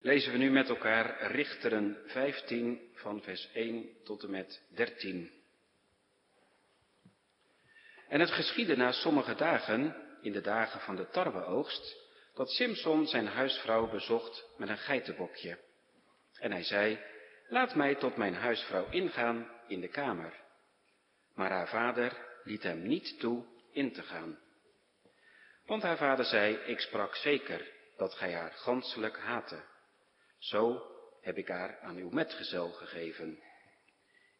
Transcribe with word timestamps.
lezen 0.00 0.32
we 0.32 0.38
nu 0.38 0.50
met 0.50 0.68
elkaar 0.68 1.32
Richteren 1.32 1.96
15 2.06 2.80
van 2.94 3.22
vers 3.22 3.50
1 3.52 3.88
tot 4.04 4.22
en 4.22 4.30
met 4.30 4.62
13. 4.74 5.30
En 8.08 8.20
het 8.20 8.30
geschiedde 8.30 8.76
na 8.76 8.92
sommige 8.92 9.34
dagen, 9.34 9.96
in 10.22 10.32
de 10.32 10.40
dagen 10.40 10.80
van 10.80 10.96
de 10.96 11.08
tarweoogst, 11.08 11.96
dat 12.34 12.50
Simson 12.50 13.06
zijn 13.06 13.26
huisvrouw 13.26 13.90
bezocht 13.90 14.44
met 14.56 14.68
een 14.68 14.78
geitenbokje. 14.78 15.58
En 16.38 16.50
hij 16.52 16.62
zei, 16.62 16.98
laat 17.48 17.74
mij 17.74 17.94
tot 17.94 18.16
mijn 18.16 18.34
huisvrouw 18.34 18.90
ingaan 18.90 19.50
in 19.68 19.80
de 19.80 19.88
kamer. 19.88 20.34
Maar 21.34 21.50
haar 21.50 21.68
vader 21.68 22.16
liet 22.44 22.62
hem 22.62 22.82
niet 22.82 23.18
toe 23.18 23.44
in 23.72 23.92
te 23.92 24.02
gaan. 24.02 24.38
Want 25.66 25.82
haar 25.82 25.96
vader 25.96 26.24
zei, 26.24 26.54
ik 26.54 26.80
sprak 26.80 27.14
zeker 27.16 27.70
dat 27.96 28.14
gij 28.14 28.32
haar 28.32 28.52
ganselijk 28.52 29.18
haatte. 29.18 29.69
Zo 30.40 30.82
heb 31.20 31.38
ik 31.38 31.48
haar 31.48 31.78
aan 31.78 31.96
uw 31.96 32.10
metgezel 32.10 32.70
gegeven. 32.70 33.42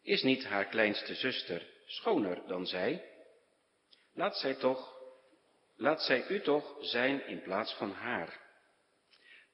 Is 0.02 0.22
niet 0.22 0.44
haar 0.44 0.64
kleinste 0.64 1.14
zuster 1.14 1.66
schoner 1.86 2.46
dan 2.46 2.66
zij? 2.66 3.04
Laat 4.14 4.36
zij 4.36 4.54
toch, 4.54 4.94
laat 5.76 6.02
zij 6.02 6.28
u 6.28 6.40
toch 6.40 6.76
zijn 6.80 7.26
in 7.26 7.42
plaats 7.42 7.74
van 7.74 7.90
haar. 7.90 8.40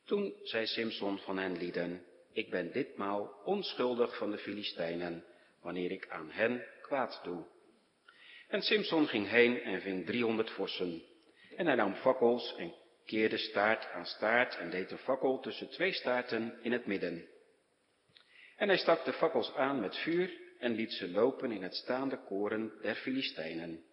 Toen 0.04 0.34
zei 0.42 0.66
Simson 0.66 1.18
van 1.18 1.38
hen 1.38 1.56
lieden, 1.56 2.06
ik 2.32 2.50
ben 2.50 2.72
ditmaal 2.72 3.40
onschuldig 3.44 4.16
van 4.16 4.30
de 4.30 4.38
Filistijnen, 4.38 5.24
wanneer 5.60 5.90
ik 5.90 6.08
aan 6.08 6.30
hen 6.30 6.64
kwaad 6.82 7.20
doe. 7.22 7.44
En 8.48 8.62
Simson 8.62 9.06
ging 9.06 9.28
heen 9.28 9.62
en 9.62 9.80
ving 9.80 10.06
driehonderd 10.06 10.50
vossen. 10.50 11.02
En 11.56 11.66
hij 11.66 11.74
nam 11.74 11.94
fakkels 11.94 12.54
en 12.56 12.74
keerde 13.06 13.36
staart 13.36 13.90
aan 13.92 14.06
staart 14.06 14.56
en 14.56 14.70
deed 14.70 14.90
een 14.90 14.98
fakkel 14.98 15.40
tussen 15.40 15.70
twee 15.70 15.92
staarten 15.92 16.58
in 16.62 16.72
het 16.72 16.86
midden. 16.86 17.28
En 18.56 18.68
hij 18.68 18.76
stak 18.76 19.04
de 19.04 19.12
fakkels 19.12 19.54
aan 19.54 19.80
met 19.80 19.96
vuur 19.96 20.40
en 20.58 20.72
liet 20.72 20.92
ze 20.92 21.10
lopen 21.10 21.52
in 21.52 21.62
het 21.62 21.74
staande 21.74 22.24
koren 22.24 22.72
der 22.82 22.94
Filistijnen. 22.94 23.84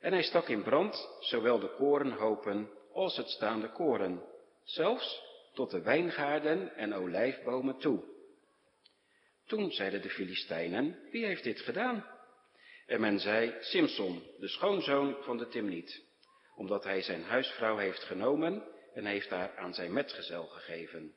En 0.00 0.12
hij 0.12 0.22
stak 0.22 0.48
in 0.48 0.62
brand 0.62 1.08
zowel 1.20 1.58
de 1.58 1.74
korenhopen 1.76 2.70
als 2.92 3.16
het 3.16 3.28
staande 3.28 3.70
koren, 3.70 4.22
zelfs 4.64 5.22
tot 5.54 5.70
de 5.70 5.82
wijngaarden 5.82 6.76
en 6.76 6.94
olijfbomen 6.94 7.78
toe. 7.78 8.04
Toen 9.46 9.70
zeiden 9.70 10.02
de 10.02 10.10
Filistijnen, 10.10 10.98
wie 11.10 11.26
heeft 11.26 11.44
dit 11.44 11.60
gedaan? 11.60 12.06
En 12.86 13.00
men 13.00 13.18
zei, 13.18 13.54
Simson, 13.60 14.22
de 14.38 14.48
schoonzoon 14.48 15.16
van 15.22 15.38
de 15.38 15.48
Timniet 15.48 16.02
omdat 16.56 16.84
hij 16.84 17.02
zijn 17.02 17.22
huisvrouw 17.22 17.76
heeft 17.76 18.02
genomen 18.02 18.68
en 18.94 19.04
heeft 19.04 19.30
haar 19.30 19.56
aan 19.56 19.74
zijn 19.74 19.92
metgezel 19.92 20.46
gegeven. 20.46 21.14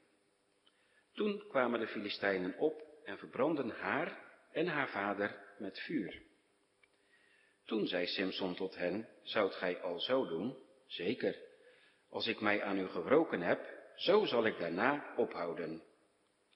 Toen 1.13 1.43
kwamen 1.47 1.79
de 1.79 1.87
Filistijnen 1.87 2.57
op 2.57 2.81
en 3.03 3.17
verbrandden 3.17 3.69
haar 3.69 4.25
en 4.51 4.67
haar 4.67 4.89
vader 4.89 5.55
met 5.57 5.79
vuur. 5.79 6.21
Toen 7.65 7.87
zei 7.87 8.07
Simson 8.07 8.55
tot 8.55 8.75
hen, 8.75 9.09
zoudt 9.23 9.55
gij 9.55 9.81
al 9.81 9.99
zo 9.99 10.27
doen? 10.27 10.57
Zeker. 10.85 11.35
Als 12.09 12.27
ik 12.27 12.41
mij 12.41 12.63
aan 12.63 12.77
u 12.77 12.87
gewroken 12.87 13.41
heb, 13.41 13.75
zo 13.95 14.25
zal 14.25 14.45
ik 14.45 14.59
daarna 14.59 15.13
ophouden. 15.15 15.83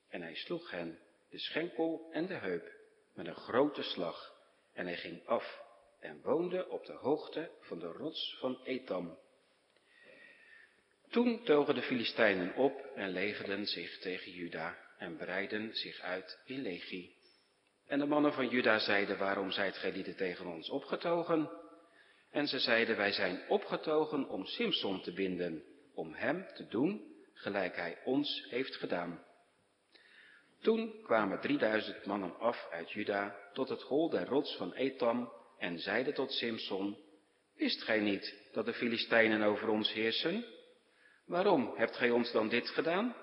En 0.10 0.22
hij 0.22 0.36
sloeg 0.36 0.72
hen, 0.72 1.00
de 1.30 1.40
schenkel 1.40 2.10
en 2.12 2.26
de 2.28 2.34
heup, 2.34 2.72
met 3.14 3.28
een 3.28 3.36
grote 3.36 3.84
slag, 3.84 4.36
en 4.74 4.86
hij 4.86 4.98
ging 4.98 5.28
af 5.28 5.62
en 6.02 6.22
woonde 6.22 6.70
op 6.70 6.86
de 6.86 6.94
hoogte 6.94 7.52
van 7.60 7.80
de 7.80 7.88
rots 7.88 8.38
van 8.40 8.60
Etam. 8.64 9.18
Toen 11.10 11.44
togen 11.44 11.76
de 11.76 11.82
Filistijnen 11.82 12.56
op 12.56 12.86
en 12.96 13.10
legerden 13.10 13.66
zich 13.66 14.00
tegen 14.00 14.32
Juda 14.32 14.78
en 14.98 15.18
breidden 15.18 15.76
zich 15.76 16.00
uit 16.00 16.42
in 16.46 16.62
legie. 16.62 17.16
En 17.88 18.00
de 18.00 18.06
mannen 18.06 18.34
van 18.34 18.48
Juda 18.48 18.80
zeiden, 18.80 19.18
waarom 19.18 19.52
zijt 19.52 19.78
gij 19.78 19.92
lieden 19.92 20.16
tegen 20.16 20.46
ons 20.46 20.70
opgetogen? 20.70 21.50
En 22.32 22.48
ze 22.48 22.60
zeiden, 22.60 22.98
wij 22.98 23.12
zijn 23.12 23.50
opgetogen 23.50 24.30
om 24.30 24.46
Simson 24.46 25.02
te 25.02 25.14
binden, 25.14 25.64
om 25.94 26.14
hem 26.14 26.48
te 26.54 26.68
doen 26.68 27.12
gelijk 27.34 27.76
hij 27.76 27.98
ons 28.04 28.48
heeft 28.50 28.76
gedaan. 28.76 29.24
Toen 30.62 31.02
kwamen 31.04 31.40
drieduizend 31.40 32.06
mannen 32.06 32.40
af 32.40 32.68
uit 32.72 32.92
Juda 32.92 33.36
tot 33.54 33.70
het 33.70 33.82
hol 33.82 34.10
der 34.10 34.26
rots 34.26 34.56
van 34.58 34.74
Etam 34.74 35.32
en 35.62 35.80
zeide 35.80 36.14
tot 36.14 36.32
Simson, 36.32 36.98
wist 37.56 37.84
gij 37.84 38.00
niet 38.00 38.36
dat 38.52 38.66
de 38.66 38.74
Filistijnen 38.74 39.42
over 39.42 39.70
ons 39.70 39.94
heersen? 39.94 40.46
Waarom 41.26 41.74
hebt 41.76 41.96
gij 41.96 42.10
ons 42.10 42.32
dan 42.32 42.50
dit 42.50 42.70
gedaan? 42.70 43.16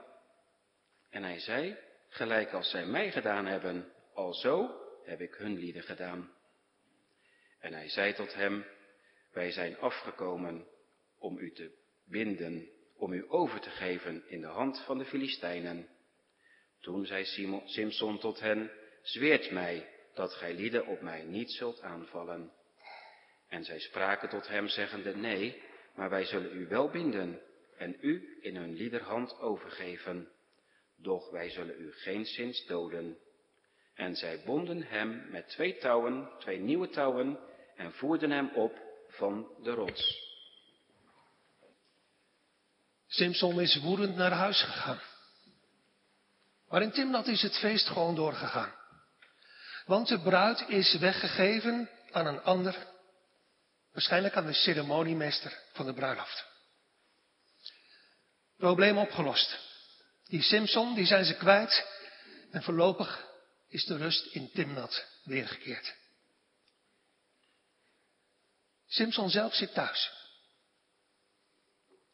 En 1.10 1.22
hij 1.22 1.38
zei, 1.38 1.76
gelijk 2.08 2.52
als 2.52 2.70
zij 2.70 2.86
mij 2.86 3.12
gedaan 3.12 3.46
hebben, 3.46 3.92
alzo 4.14 4.80
heb 5.04 5.20
ik 5.20 5.34
hun 5.34 5.58
lieden 5.58 5.82
gedaan. 5.82 6.32
En 7.60 7.72
hij 7.72 7.88
zei 7.88 8.14
tot 8.14 8.34
hem, 8.34 8.64
wij 9.32 9.50
zijn 9.50 9.78
afgekomen 9.78 10.66
om 11.18 11.38
u 11.38 11.52
te 11.52 11.70
binden, 12.06 12.68
om 12.96 13.12
u 13.12 13.24
over 13.28 13.60
te 13.60 13.70
geven 13.70 14.24
in 14.28 14.40
de 14.40 14.46
hand 14.46 14.84
van 14.84 14.98
de 14.98 15.04
Filistijnen. 15.04 15.88
Toen 16.80 17.06
zei 17.06 17.24
Simson 17.64 18.18
tot 18.18 18.40
hen, 18.40 18.70
zweert 19.02 19.50
mij 19.50 19.97
dat 20.18 20.34
gij 20.34 20.54
lieden 20.54 20.86
op 20.86 21.00
mij 21.00 21.22
niet 21.22 21.50
zult 21.50 21.80
aanvallen. 21.80 22.52
En 23.48 23.64
zij 23.64 23.78
spraken 23.78 24.28
tot 24.28 24.48
hem, 24.48 24.68
zeggende, 24.68 25.16
nee, 25.16 25.62
maar 25.94 26.10
wij 26.10 26.24
zullen 26.24 26.56
u 26.56 26.68
wel 26.68 26.90
binden 26.90 27.40
en 27.76 27.96
u 28.00 28.38
in 28.40 28.56
hun 28.56 28.74
liederhand 28.74 29.38
overgeven. 29.38 30.28
Doch 30.96 31.30
wij 31.30 31.50
zullen 31.50 31.80
u 31.80 31.92
geen 31.92 32.24
zins 32.24 32.66
doden. 32.66 33.18
En 33.94 34.16
zij 34.16 34.42
bonden 34.44 34.82
hem 34.82 35.30
met 35.30 35.48
twee 35.48 35.76
touwen, 35.76 36.28
twee 36.38 36.58
nieuwe 36.58 36.88
touwen, 36.88 37.38
en 37.76 37.92
voerden 37.92 38.30
hem 38.30 38.50
op 38.54 38.78
van 39.08 39.48
de 39.62 39.70
rots. 39.70 40.26
Simson 43.06 43.60
is 43.60 43.80
woedend 43.82 44.16
naar 44.16 44.32
huis 44.32 44.62
gegaan. 44.62 45.00
Maar 46.68 46.82
in 46.82 46.90
Timnat 46.90 47.26
is 47.26 47.42
het 47.42 47.58
feest 47.58 47.86
gewoon 47.86 48.14
doorgegaan. 48.14 48.78
Want 49.88 50.08
de 50.08 50.20
bruid 50.20 50.68
is 50.68 50.98
weggegeven 50.98 51.90
aan 52.10 52.26
een 52.26 52.42
ander, 52.42 52.86
waarschijnlijk 53.92 54.36
aan 54.36 54.46
de 54.46 54.52
ceremoniemeester 54.52 55.58
van 55.72 55.86
de 55.86 55.92
bruiloft. 55.92 56.44
Probleem 58.56 58.98
opgelost. 58.98 59.58
Die 60.24 60.42
Simpson, 60.42 60.94
die 60.94 61.06
zijn 61.06 61.24
ze 61.24 61.36
kwijt 61.36 61.86
en 62.50 62.62
voorlopig 62.62 63.26
is 63.68 63.84
de 63.84 63.96
rust 63.96 64.26
in 64.34 64.50
Timnat 64.50 65.06
weergekeerd. 65.24 65.94
Simpson 68.86 69.30
zelf 69.30 69.54
zit 69.54 69.74
thuis. 69.74 70.10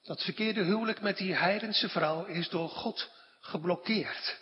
Dat 0.02 0.22
verkeerde 0.22 0.62
huwelijk 0.62 1.00
met 1.00 1.16
die 1.16 1.34
heidense 1.34 1.88
vrouw 1.88 2.24
is 2.24 2.48
door 2.48 2.68
God 2.68 3.10
geblokkeerd. 3.40 4.38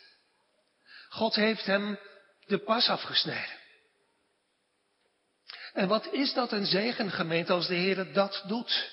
God 1.08 1.34
heeft 1.34 1.66
hem 1.66 1.98
de 2.46 2.58
pas 2.58 2.88
afgesneden. 2.88 3.60
En 5.72 5.88
wat 5.88 6.06
is 6.06 6.34
dat 6.34 6.52
een 6.52 6.66
zegen, 6.66 7.10
gemeente, 7.10 7.52
als 7.52 7.66
de 7.66 7.74
Heer 7.74 8.12
dat 8.12 8.44
doet? 8.46 8.90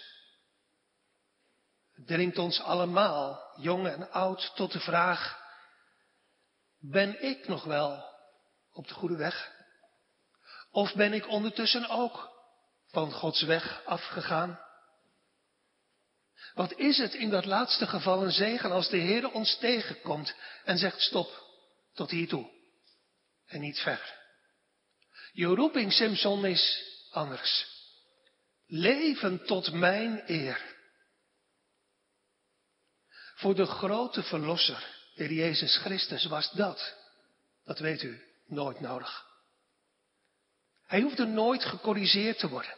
Het 1.92 2.08
dringt 2.08 2.38
ons 2.38 2.62
allemaal, 2.62 3.54
jong 3.58 3.88
en 3.88 4.12
oud, 4.12 4.52
tot 4.56 4.72
de 4.72 4.80
vraag, 4.80 5.40
ben 6.80 7.24
ik 7.24 7.48
nog 7.48 7.64
wel 7.64 8.04
op 8.72 8.88
de 8.88 8.94
goede 8.94 9.16
weg? 9.16 9.52
Of 10.72 10.94
ben 10.94 11.14
ik 11.14 11.28
ondertussen 11.28 11.90
ook 11.90 12.30
van 12.88 13.12
Gods 13.12 13.42
weg 13.42 13.81
afgegaan? 13.86 14.60
Wat 16.54 16.74
is 16.74 16.98
het 16.98 17.14
in 17.14 17.30
dat 17.30 17.46
laatste 17.46 17.88
geval 17.88 18.24
een 18.24 18.31
zegen 18.31 18.72
als 18.72 18.90
de 18.90 18.98
Heer 18.98 19.31
ons 19.31 19.58
tegenkomt 19.58 20.36
en 20.64 20.78
zegt 20.78 21.02
stop, 21.02 21.44
tot 21.94 22.10
hier 22.10 22.28
toe 22.28 22.58
en 23.50 23.60
niet 23.60 23.80
verder. 23.80 24.18
Je 25.31 25.46
roeping, 25.46 25.94
Simpson, 25.94 26.46
is 26.46 26.84
anders. 27.12 27.68
Leven 28.68 29.46
tot 29.46 29.72
mijn 29.74 30.24
eer. 30.25 30.78
Voor 33.36 33.56
de 33.56 33.66
grote 33.66 34.24
verlosser, 34.24 34.88
de 35.16 35.34
Jezus 35.34 35.78
Christus, 35.78 36.25
was 36.25 36.51
dat, 36.51 36.96
dat 37.66 37.80
weet 37.80 38.04
u, 38.04 38.22
nooit 38.46 38.80
nodig. 38.80 39.28
Hij 40.86 41.02
hoefde 41.02 41.25
nooit 41.25 41.66
gecorrigeerd 41.66 42.40
te 42.40 42.50
worden. 42.50 42.75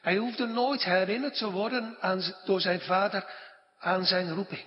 Hij 0.00 0.16
hoefde 0.16 0.46
nooit 0.46 0.84
herinnerd 0.84 1.38
te 1.38 1.50
worden 1.50 1.96
aan, 2.00 2.34
door 2.44 2.60
zijn 2.60 2.80
vader 2.80 3.30
aan 3.78 4.04
zijn 4.04 4.34
roeping. 4.34 4.66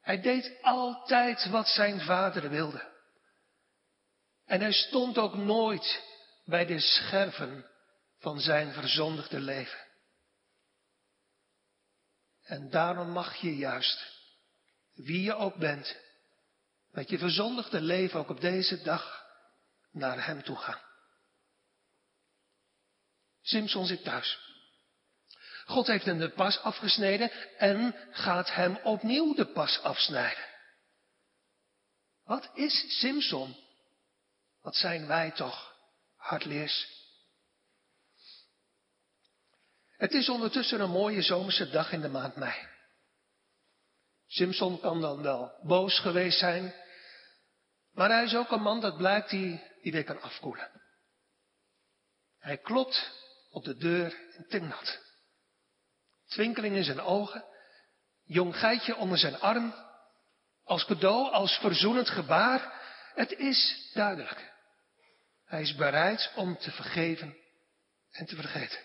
Hij 0.00 0.20
deed 0.20 0.58
altijd 0.62 1.48
wat 1.50 1.68
zijn 1.68 2.00
vader 2.00 2.50
wilde. 2.50 2.96
En 4.48 4.60
hij 4.60 4.72
stond 4.72 5.18
ook 5.18 5.34
nooit 5.34 6.02
bij 6.44 6.66
de 6.66 6.80
scherven 6.80 7.66
van 8.18 8.40
zijn 8.40 8.72
verzondigde 8.72 9.40
leven. 9.40 9.86
En 12.42 12.70
daarom 12.70 13.10
mag 13.10 13.36
je 13.36 13.56
juist 13.56 14.16
wie 14.94 15.22
je 15.22 15.34
ook 15.34 15.56
bent, 15.56 15.96
met 16.90 17.08
je 17.10 17.18
verzondigde 17.18 17.80
leven 17.80 18.20
ook 18.20 18.28
op 18.28 18.40
deze 18.40 18.82
dag 18.82 19.26
naar 19.90 20.26
Hem 20.26 20.42
toe 20.42 20.56
gaan. 20.56 20.80
Simson 23.42 23.86
zit 23.86 24.04
thuis. 24.04 24.38
God 25.64 25.86
heeft 25.86 26.04
hem 26.04 26.18
de 26.18 26.30
pas 26.30 26.58
afgesneden 26.58 27.30
en 27.56 27.94
gaat 28.10 28.54
hem 28.54 28.76
opnieuw 28.76 29.34
de 29.34 29.46
pas 29.46 29.82
afsnijden. 29.82 30.44
Wat 32.24 32.50
is 32.54 32.98
Simson? 33.00 33.66
Wat 34.62 34.76
zijn 34.76 35.06
wij 35.06 35.30
toch 35.30 35.76
hardleers? 36.16 36.96
Het 39.96 40.12
is 40.12 40.28
ondertussen 40.28 40.80
een 40.80 40.90
mooie 40.90 41.22
zomerse 41.22 41.70
dag 41.70 41.92
in 41.92 42.00
de 42.00 42.08
maand 42.08 42.36
mei. 42.36 42.68
Simson 44.26 44.80
kan 44.80 45.00
dan 45.00 45.22
wel 45.22 45.58
boos 45.62 45.98
geweest 46.00 46.38
zijn, 46.38 46.74
maar 47.92 48.10
hij 48.10 48.24
is 48.24 48.34
ook 48.34 48.50
een 48.50 48.62
man 48.62 48.80
dat 48.80 48.96
blijkt 48.96 49.30
die, 49.30 49.62
die 49.82 49.92
weer 49.92 50.04
kan 50.04 50.20
afkoelen. 50.20 50.70
Hij 52.38 52.58
klopt 52.58 53.10
op 53.50 53.64
de 53.64 53.76
deur 53.76 54.18
in 54.36 54.46
Timnat. 54.48 54.98
Twinkeling 56.26 56.76
in 56.76 56.84
zijn 56.84 57.00
ogen, 57.00 57.44
jong 58.24 58.56
geitje 58.56 58.96
onder 58.96 59.18
zijn 59.18 59.40
arm, 59.40 59.74
als 60.64 60.84
cadeau, 60.84 61.30
als 61.32 61.58
verzoenend 61.58 62.08
gebaar. 62.08 62.77
Het 63.18 63.32
is 63.32 63.90
duidelijk. 63.94 64.52
Hij 65.44 65.62
is 65.62 65.74
bereid 65.74 66.32
om 66.36 66.58
te 66.58 66.70
vergeven 66.70 67.36
en 68.10 68.26
te 68.26 68.34
vergeten. 68.36 68.78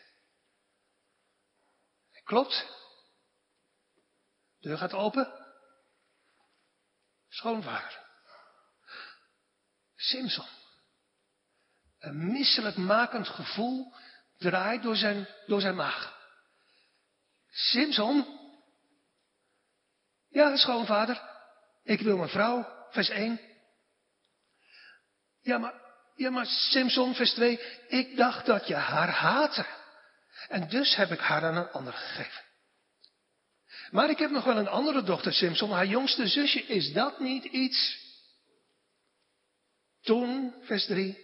Klopt. 2.24 2.68
De 4.60 4.68
deur 4.68 4.78
gaat 4.78 4.94
open. 4.94 5.34
Schoonvader. 7.30 8.00
Simpson. 9.96 10.48
Een 12.00 12.32
misselijkmakend 12.32 13.28
gevoel 13.28 13.94
draait 14.38 14.84
door 14.84 14.96
zijn, 14.96 15.28
door 15.46 15.62
zijn 15.62 15.76
maag. 15.76 16.20
Simpson? 17.50 18.40
Ja, 20.30 20.56
schoonvader. 20.56 21.22
Ik 21.84 22.02
wil 22.02 22.18
mijn 22.18 22.30
vrouw, 22.30 22.88
vers 22.92 23.10
1. 23.10 23.53
Ja, 25.44 25.58
maar, 25.58 25.74
ja, 26.16 26.30
maar 26.30 26.46
Simpson, 26.46 27.16
vers 27.16 27.34
2. 27.34 27.60
Ik 27.88 28.18
dacht 28.18 28.46
dat 28.46 28.68
je 28.68 28.76
haar 28.76 29.10
haatte. 29.10 29.66
En 30.48 30.68
dus 30.68 30.96
heb 30.96 31.12
ik 31.12 31.20
haar 31.20 31.44
aan 31.44 31.58
een 31.58 31.72
ander 31.72 31.94
gegeven. 31.94 32.42
Maar 33.92 34.10
ik 34.10 34.18
heb 34.18 34.32
nog 34.32 34.44
wel 34.44 34.58
een 34.58 34.68
andere 34.68 35.04
dochter, 35.04 35.34
Simpson, 35.34 35.72
haar 35.72 35.86
jongste 35.86 36.28
zusje. 36.28 36.66
Is 36.66 36.94
dat 36.94 37.20
niet 37.20 37.44
iets? 37.44 38.02
Toen, 40.02 40.56
vers 40.62 40.86
3, 40.86 41.18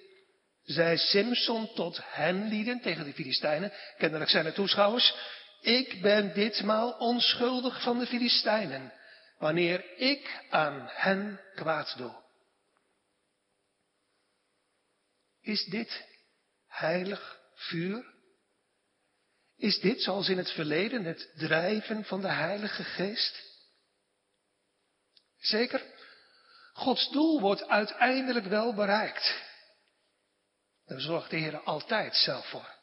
zei 0.64 0.98
Simpson 0.98 1.74
tot 1.74 2.00
hen 2.04 2.48
lieden, 2.48 2.82
tegen 2.82 3.06
de 3.06 3.14
Filistijnen, 3.14 3.72
kennelijk 3.98 4.30
zijn 4.30 4.46
het 4.46 4.56
toeschouwers, 4.56 5.16
ik 5.62 6.02
ben 6.02 6.34
ditmaal 6.34 6.92
onschuldig 6.92 7.82
van 7.82 8.00
de 8.00 8.08
Filistijnen, 8.08 8.94
wanneer 9.38 9.98
ik 9.98 10.44
aan 10.50 10.90
hen 10.92 11.40
kwaad 11.56 11.94
doe. 11.98 12.28
Is 15.50 15.66
dit 15.66 16.06
heilig 16.68 17.40
vuur? 17.56 18.06
Is 19.58 19.80
dit 19.80 20.02
zoals 20.02 20.30
in 20.30 20.38
het 20.38 20.52
verleden 20.52 21.04
het 21.04 21.32
drijven 21.36 22.06
van 22.06 22.22
de 22.22 22.28
Heilige 22.28 22.84
Geest? 22.84 23.44
Zeker, 25.40 25.84
Gods 26.74 27.12
doel 27.12 27.40
wordt 27.42 27.68
uiteindelijk 27.68 28.46
wel 28.46 28.74
bereikt. 28.74 29.42
Daar 30.86 31.02
zorgt 31.02 31.30
de 31.30 31.38
Heer 31.38 31.60
altijd 31.60 32.16
zelf 32.16 32.50
voor. 32.50 32.76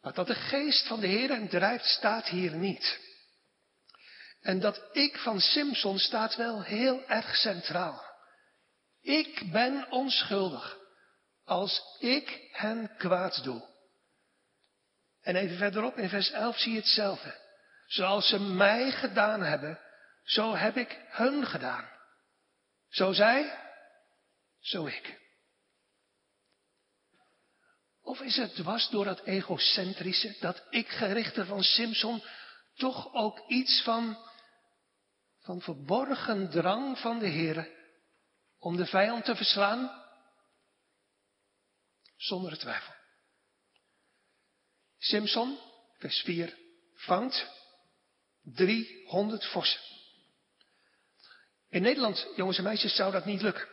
Maar 0.00 0.14
dat 0.14 0.26
de 0.26 0.34
geest 0.34 0.86
van 0.86 1.00
de 1.00 1.06
Heer 1.06 1.28
hem 1.28 1.48
drijft, 1.48 1.84
staat 1.84 2.28
hier 2.28 2.54
niet. 2.54 2.98
En 4.40 4.60
dat 4.60 4.88
ik 4.92 5.16
van 5.16 5.40
Simpson 5.40 5.98
staat 5.98 6.36
wel 6.36 6.62
heel 6.62 7.08
erg 7.08 7.36
centraal. 7.36 8.04
Ik 9.00 9.52
ben 9.52 9.90
onschuldig 9.90 10.84
als 11.46 11.96
ik 11.98 12.48
hen 12.52 12.96
kwaad 12.96 13.42
doe. 13.42 13.62
En 15.20 15.36
even 15.36 15.56
verderop 15.56 15.96
in 15.96 16.08
vers 16.08 16.30
11 16.30 16.58
zie 16.58 16.72
je 16.72 16.78
hetzelfde. 16.78 17.38
Zoals 17.86 18.28
ze 18.28 18.40
mij 18.40 18.90
gedaan 18.90 19.42
hebben, 19.42 19.80
zo 20.24 20.54
heb 20.54 20.76
ik 20.76 21.00
hun 21.08 21.46
gedaan. 21.46 21.88
Zo 22.88 23.12
zij, 23.12 23.58
zo 24.60 24.86
ik. 24.86 25.18
Of 28.02 28.20
is 28.20 28.36
het 28.36 28.54
dwars 28.54 28.88
door 28.88 29.04
dat 29.04 29.20
egocentrische, 29.20 30.36
dat 30.40 30.66
ik-gerichte 30.70 31.44
van 31.44 31.62
Simpson, 31.62 32.22
toch 32.74 33.14
ook 33.14 33.48
iets 33.48 33.82
van, 33.82 34.18
van 35.40 35.60
verborgen 35.60 36.50
drang 36.50 36.98
van 36.98 37.18
de 37.18 37.28
Heer 37.28 37.68
om 38.58 38.76
de 38.76 38.86
vijand 38.86 39.24
te 39.24 39.36
verslaan? 39.36 40.05
Zonder 42.16 42.58
twijfel. 42.58 42.94
Simpson, 44.98 45.58
vers 45.98 46.20
4, 46.20 46.56
vangt 46.94 47.46
300 48.42 49.46
vossen. 49.46 49.80
In 51.68 51.82
Nederland, 51.82 52.26
jongens 52.36 52.58
en 52.58 52.64
meisjes, 52.64 52.94
zou 52.94 53.12
dat 53.12 53.24
niet 53.24 53.42
lukken. 53.42 53.68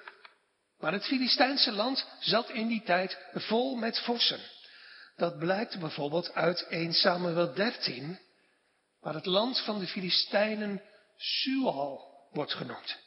Maar 0.77 0.91
het 0.91 1.05
Filistijnse 1.05 1.71
land 1.71 2.07
zat 2.19 2.49
in 2.49 2.67
die 2.67 2.83
tijd 2.83 3.17
vol 3.33 3.75
met 3.75 3.99
vossen. 3.99 4.39
Dat 5.15 5.39
blijkt 5.39 5.79
bijvoorbeeld 5.79 6.33
uit 6.33 6.67
1 6.67 6.93
Samuel 6.93 7.53
13, 7.53 8.19
waar 8.99 9.13
het 9.13 9.25
land 9.25 9.59
van 9.59 9.79
de 9.79 9.87
Filistijnen 9.87 10.81
Sual 11.17 12.27
wordt 12.31 12.53
genoemd. 12.53 12.97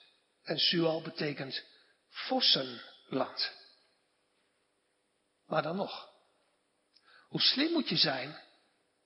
En 0.42 0.58
Sual 0.58 1.02
betekent 1.02 1.62
vossenland. 2.08 3.50
Maar 5.46 5.62
dan 5.62 5.76
nog. 5.76 6.08
Hoe 7.28 7.40
slim 7.40 7.72
moet 7.72 7.88
je 7.88 7.96
zijn 7.96 8.36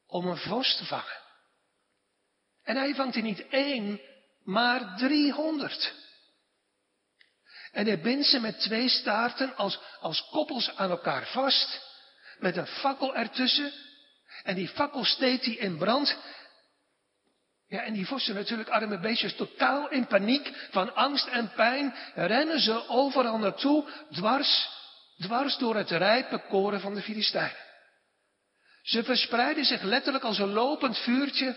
om 0.06 0.26
een 0.26 0.36
vos 0.36 0.76
te 0.76 0.84
vangen? 0.84 1.18
En 2.62 2.76
hij 2.76 2.94
vangt 2.94 3.16
er 3.16 3.22
niet 3.22 3.48
één, 3.48 4.00
maar 4.44 4.96
driehonderd. 4.96 5.94
En 7.72 7.86
hij 7.86 8.00
bindt 8.00 8.26
ze 8.26 8.40
met 8.40 8.60
twee 8.60 8.88
staarten 8.88 9.56
als, 9.56 9.80
als 10.00 10.28
koppels 10.30 10.76
aan 10.76 10.90
elkaar 10.90 11.26
vast, 11.26 11.80
met 12.38 12.56
een 12.56 12.66
fakkel 12.66 13.14
ertussen. 13.14 13.72
En 14.42 14.54
die 14.54 14.68
fakkel 14.68 15.04
steekt 15.04 15.44
hij 15.44 15.54
in 15.54 15.78
brand. 15.78 16.16
Ja, 17.66 17.82
en 17.82 17.92
die 17.92 18.06
vossen 18.06 18.34
natuurlijk, 18.34 18.68
arme 18.68 18.98
beestjes, 18.98 19.36
totaal 19.36 19.88
in 19.88 20.06
paniek, 20.06 20.68
van 20.70 20.94
angst 20.94 21.26
en 21.26 21.52
pijn, 21.52 21.94
rennen 22.14 22.60
ze 22.60 22.88
overal 22.88 23.38
naartoe, 23.38 23.88
dwars, 24.10 24.68
dwars 25.20 25.58
door 25.58 25.76
het 25.76 25.90
rijpe 25.90 26.38
koren 26.48 26.80
van 26.80 26.94
de 26.94 27.02
Filistijnen. 27.02 27.68
Ze 28.82 29.04
verspreiden 29.04 29.64
zich 29.64 29.82
letterlijk 29.82 30.24
als 30.24 30.38
een 30.38 30.52
lopend 30.52 30.98
vuurtje, 30.98 31.56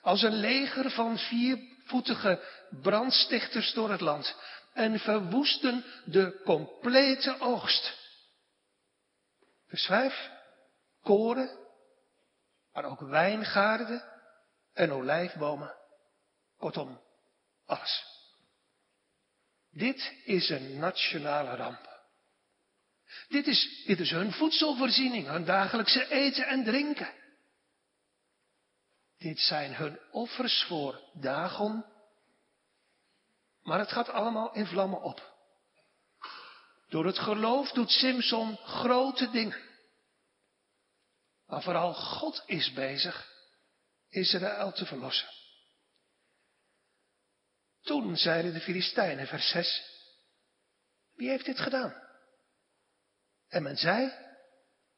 als 0.00 0.22
een 0.22 0.34
leger 0.36 0.90
van 0.90 1.18
viervoetige 1.18 2.42
brandstichters 2.82 3.72
door 3.72 3.90
het 3.90 4.00
land 4.00 4.36
en 4.72 4.98
verwoesten 4.98 5.84
de 6.04 6.40
complete 6.44 7.40
oogst. 7.40 8.04
Vers 9.68 9.86
5, 9.86 10.30
koren, 11.02 11.58
maar 12.72 12.84
ook 12.84 13.00
wijngaarden 13.00 14.04
en 14.72 14.92
olijfbomen. 14.92 15.74
Kortom, 16.58 17.00
alles. 17.66 18.04
Dit 19.70 20.12
is 20.24 20.48
een 20.48 20.78
nationale 20.78 21.56
ramp. 21.56 21.95
Dit 23.28 23.46
is, 23.46 24.10
hun 24.10 24.32
voedselvoorziening, 24.32 25.26
hun 25.26 25.44
dagelijkse 25.44 26.08
eten 26.08 26.46
en 26.46 26.64
drinken. 26.64 27.14
Dit 29.18 29.38
zijn 29.38 29.74
hun 29.74 30.00
offers 30.10 30.62
voor 30.62 31.02
Dagon. 31.12 31.84
Maar 33.62 33.78
het 33.78 33.92
gaat 33.92 34.08
allemaal 34.08 34.54
in 34.54 34.66
vlammen 34.66 35.02
op. 35.02 35.34
Door 36.88 37.06
het 37.06 37.18
geloof 37.18 37.70
doet 37.70 37.90
Simson 37.90 38.56
grote 38.56 39.30
dingen. 39.30 39.64
Maar 41.46 41.62
vooral 41.62 41.94
God 41.94 42.42
is 42.46 42.72
bezig 42.72 43.32
Israël 44.08 44.72
te 44.72 44.86
verlossen. 44.86 45.28
Toen 47.82 48.16
zeiden 48.16 48.52
de 48.52 48.60
Filistijnen, 48.60 49.26
vers 49.26 49.48
6, 49.48 49.82
wie 51.14 51.28
heeft 51.28 51.44
dit 51.44 51.60
gedaan? 51.60 52.05
En 53.56 53.62
men 53.62 53.76
zei, 53.76 54.12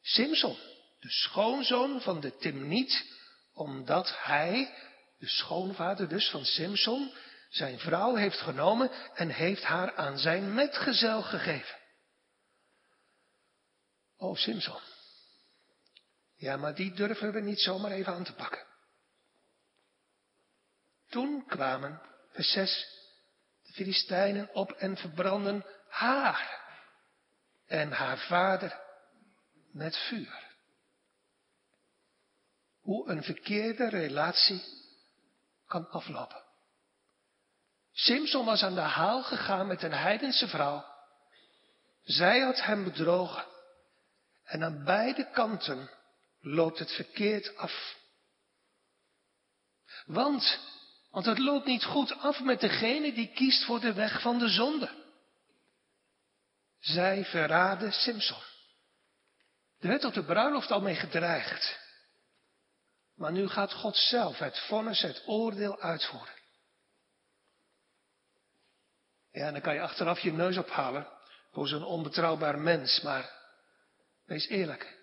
Simson, 0.01 0.59
de 0.99 1.11
schoonzoon 1.11 2.01
van 2.01 2.21
de 2.21 2.37
Timniet, 2.37 3.05
omdat 3.53 4.23
hij, 4.23 4.75
de 5.19 5.29
schoonvader 5.29 6.09
dus 6.09 6.31
van 6.31 6.45
Simson, 6.45 7.15
zijn 7.49 7.79
vrouw 7.79 8.15
heeft 8.15 8.41
genomen 8.41 8.91
en 9.15 9.29
heeft 9.29 9.63
haar 9.63 9.95
aan 9.95 10.19
zijn 10.19 10.55
metgezel 10.55 11.23
gegeven. 11.23 11.79
Oh, 14.17 14.37
Simson. 14.37 14.81
Ja, 16.37 16.57
maar 16.57 16.75
die 16.75 16.93
durven 16.93 17.33
we 17.33 17.41
niet 17.41 17.61
zomaar 17.61 17.91
even 17.91 18.13
aan 18.13 18.25
te 18.25 18.35
pakken. 18.35 18.67
Toen 21.09 21.47
kwamen, 21.47 22.03
vers 22.33 22.53
6, 22.53 22.87
de 23.63 23.73
Filistijnen 23.73 24.55
op 24.55 24.73
en 24.73 24.97
verbranden 24.97 25.65
haar 25.89 26.68
en 27.69 27.93
haar 27.93 28.19
vader 28.19 28.81
met 29.73 29.97
vuur. 29.97 30.47
Hoe 32.81 33.09
een 33.09 33.23
verkeerde 33.23 33.89
relatie 33.89 34.63
kan 35.67 35.91
aflopen. 35.91 36.43
Simson 37.93 38.45
was 38.45 38.63
aan 38.63 38.75
de 38.75 38.81
haal 38.81 39.23
gegaan 39.23 39.67
met 39.67 39.83
een 39.83 39.93
heidense 39.93 40.49
vrouw. 40.49 40.85
Zij 42.03 42.41
had 42.41 42.63
hem 42.63 42.85
bedrogen. 42.85 43.45
En 44.45 44.65
aan 44.65 44.85
beide 44.85 45.31
kanten 45.31 45.91
loopt 46.41 46.79
het 46.79 46.93
verkeerd 46.93 47.57
af. 47.57 47.97
Want, 50.07 50.59
want 51.11 51.27
het 51.27 51.39
loopt 51.39 51.67
niet 51.67 51.85
goed 51.85 52.19
af 52.19 52.41
met 52.41 52.61
degene 52.61 53.13
die 53.13 53.33
kiest 53.33 53.65
voor 53.65 53.81
de 53.81 53.93
weg 53.93 54.21
van 54.21 54.39
de 54.39 54.49
zonde. 54.49 55.08
Zij 56.79 57.25
verraden 57.25 57.93
Simson. 57.93 58.43
Er 59.79 59.89
werd 59.89 60.05
op 60.05 60.15
de 60.15 60.25
bruiloft 60.25 60.71
al 60.71 60.81
mee 60.81 60.95
gedreigd. 60.95 61.79
Maar 63.15 63.33
nu 63.33 63.49
gaat 63.49 63.73
God 63.73 63.97
zelf 63.97 64.39
het 64.39 64.59
vonnis, 64.59 65.03
het 65.03 65.23
oordeel 65.27 65.81
uitvoeren. 65.81 66.35
Ja, 69.31 69.51
dan 69.51 69.61
kan 69.61 69.75
je 69.75 69.81
achteraf 69.81 70.21
je 70.21 70.33
neus 70.33 70.57
ophalen 70.57 71.09
voor 71.53 71.69
zo'n 71.69 71.85
onbetrouwbaar 71.85 72.59
mens, 72.59 73.01
maar 73.01 73.33
wees 74.25 74.47
eerlijk. 74.47 74.99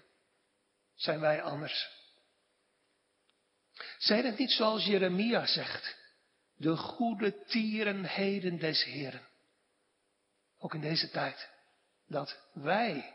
Zijn 0.96 1.20
wij 1.20 1.42
anders? 1.42 1.90
Zijn 3.98 4.26
het 4.26 4.38
niet 4.38 4.52
zoals 4.52 4.86
Jeremia 4.86 5.46
zegt, 5.46 5.98
de 6.56 6.76
goede 6.78 7.44
tierenheden 7.44 8.58
des 8.58 8.84
Heren? 8.84 9.28
Ook 10.58 10.74
in 10.74 10.82
deze 10.82 11.10
tijd, 11.10 11.50
dat 12.08 12.38
wij 12.54 13.14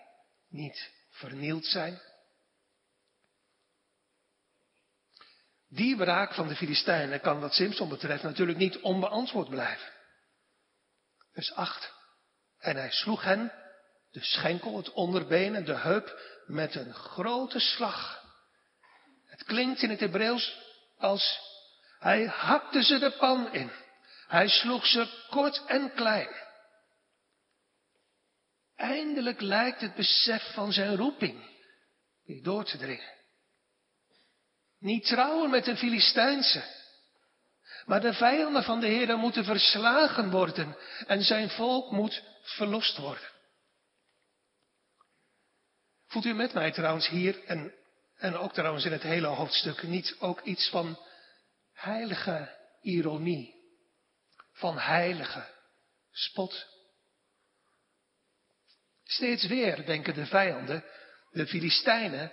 niet 0.48 0.90
vernield 1.10 1.66
zijn. 1.66 2.00
Die 5.68 5.96
wraak 5.96 6.34
van 6.34 6.48
de 6.48 6.56
Filistijnen 6.56 7.20
kan 7.20 7.40
wat 7.40 7.54
Simpson 7.54 7.88
betreft 7.88 8.22
natuurlijk 8.22 8.58
niet 8.58 8.78
onbeantwoord 8.80 9.48
blijven. 9.48 9.92
Vers 11.32 11.52
8. 11.52 11.92
En 12.58 12.76
hij 12.76 12.90
sloeg 12.90 13.22
hen, 13.22 13.52
de 14.10 14.24
schenkel, 14.24 14.76
het 14.76 14.92
onderbeen 14.92 15.54
en 15.54 15.64
de 15.64 15.76
heup, 15.76 16.20
met 16.46 16.74
een 16.74 16.94
grote 16.94 17.60
slag. 17.60 18.24
Het 19.26 19.44
klinkt 19.44 19.82
in 19.82 19.90
het 19.90 20.00
Hebreeuws 20.00 20.58
als 20.98 21.40
hij 21.98 22.24
hakte 22.26 22.82
ze 22.82 22.98
de 22.98 23.10
pan 23.10 23.52
in. 23.52 23.70
Hij 24.26 24.48
sloeg 24.48 24.86
ze 24.86 25.26
kort 25.30 25.64
en 25.66 25.92
klein. 25.94 26.48
Eindelijk 28.80 29.40
lijkt 29.40 29.80
het 29.80 29.94
besef 29.94 30.52
van 30.52 30.72
zijn 30.72 30.96
roeping 30.96 31.48
weer 32.24 32.42
door 32.42 32.64
te 32.64 32.78
dringen. 32.78 33.14
Niet 34.78 35.06
trouwen 35.06 35.50
met 35.50 35.66
een 35.66 35.76
Filistijnse, 35.76 36.62
maar 37.86 38.00
de 38.00 38.14
vijanden 38.14 38.62
van 38.62 38.80
de 38.80 38.86
Heer 38.86 39.18
moeten 39.18 39.44
verslagen 39.44 40.30
worden 40.30 40.76
en 41.06 41.22
zijn 41.22 41.50
volk 41.50 41.90
moet 41.90 42.22
verlost 42.42 42.96
worden. 42.96 43.28
Voelt 46.06 46.24
u 46.24 46.34
met 46.34 46.52
mij 46.52 46.72
trouwens 46.72 47.08
hier 47.08 47.44
en, 47.44 47.74
en 48.16 48.36
ook 48.36 48.52
trouwens 48.52 48.84
in 48.84 48.92
het 48.92 49.02
hele 49.02 49.26
hoofdstuk 49.26 49.82
niet 49.82 50.16
ook 50.18 50.40
iets 50.40 50.68
van 50.68 50.98
heilige 51.72 52.56
ironie, 52.80 53.54
van 54.52 54.78
heilige 54.78 55.46
spot? 56.10 56.79
Steeds 59.10 59.46
weer 59.46 59.86
denken 59.86 60.14
de 60.14 60.26
vijanden, 60.26 60.84
de 61.30 61.46
Filistijnen, 61.46 62.32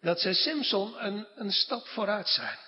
dat 0.00 0.20
ze 0.20 0.34
Simson 0.34 1.04
een, 1.04 1.26
een 1.34 1.52
stap 1.52 1.86
vooruit 1.86 2.28
zijn. 2.28 2.58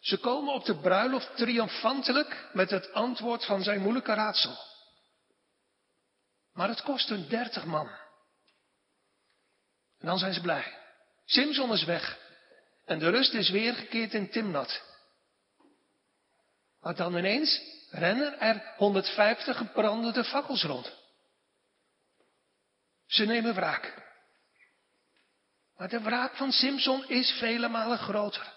Ze 0.00 0.18
komen 0.18 0.54
op 0.54 0.64
de 0.64 0.76
bruiloft 0.76 1.36
triomfantelijk 1.36 2.48
met 2.52 2.70
het 2.70 2.92
antwoord 2.92 3.44
van 3.44 3.62
zijn 3.62 3.80
moeilijke 3.80 4.14
raadsel. 4.14 4.56
Maar 6.52 6.68
het 6.68 6.82
kost 6.82 7.08
hun 7.08 7.28
dertig 7.28 7.64
man. 7.64 7.88
En 9.98 10.06
dan 10.06 10.18
zijn 10.18 10.34
ze 10.34 10.40
blij. 10.40 10.78
Simson 11.24 11.72
is 11.72 11.84
weg. 11.84 12.18
En 12.84 12.98
de 12.98 13.10
rust 13.10 13.34
is 13.34 13.50
weer 13.50 13.74
gekeerd 13.74 14.14
in 14.14 14.30
Timnat. 14.30 14.82
Maar 16.80 16.94
dan 16.94 17.16
ineens 17.16 17.60
rennen 17.90 18.40
er 18.40 18.74
150 18.76 19.56
gebrandende 19.56 20.24
fakkels 20.24 20.62
rond. 20.62 21.00
Ze 23.12 23.24
nemen 23.24 23.54
wraak. 23.54 24.02
Maar 25.76 25.88
de 25.88 26.00
wraak 26.00 26.36
van 26.36 26.52
Simson 26.52 27.08
is 27.08 27.30
vele 27.30 27.68
malen 27.68 27.98
groter. 27.98 28.52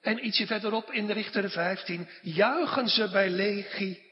En 0.00 0.26
ietsje 0.26 0.46
verderop 0.46 0.90
in 0.90 1.06
de 1.06 1.12
Richter 1.12 1.50
15 1.50 2.08
juichen 2.22 2.88
ze 2.88 3.10
bij 3.10 3.28
Legie. 3.28 4.10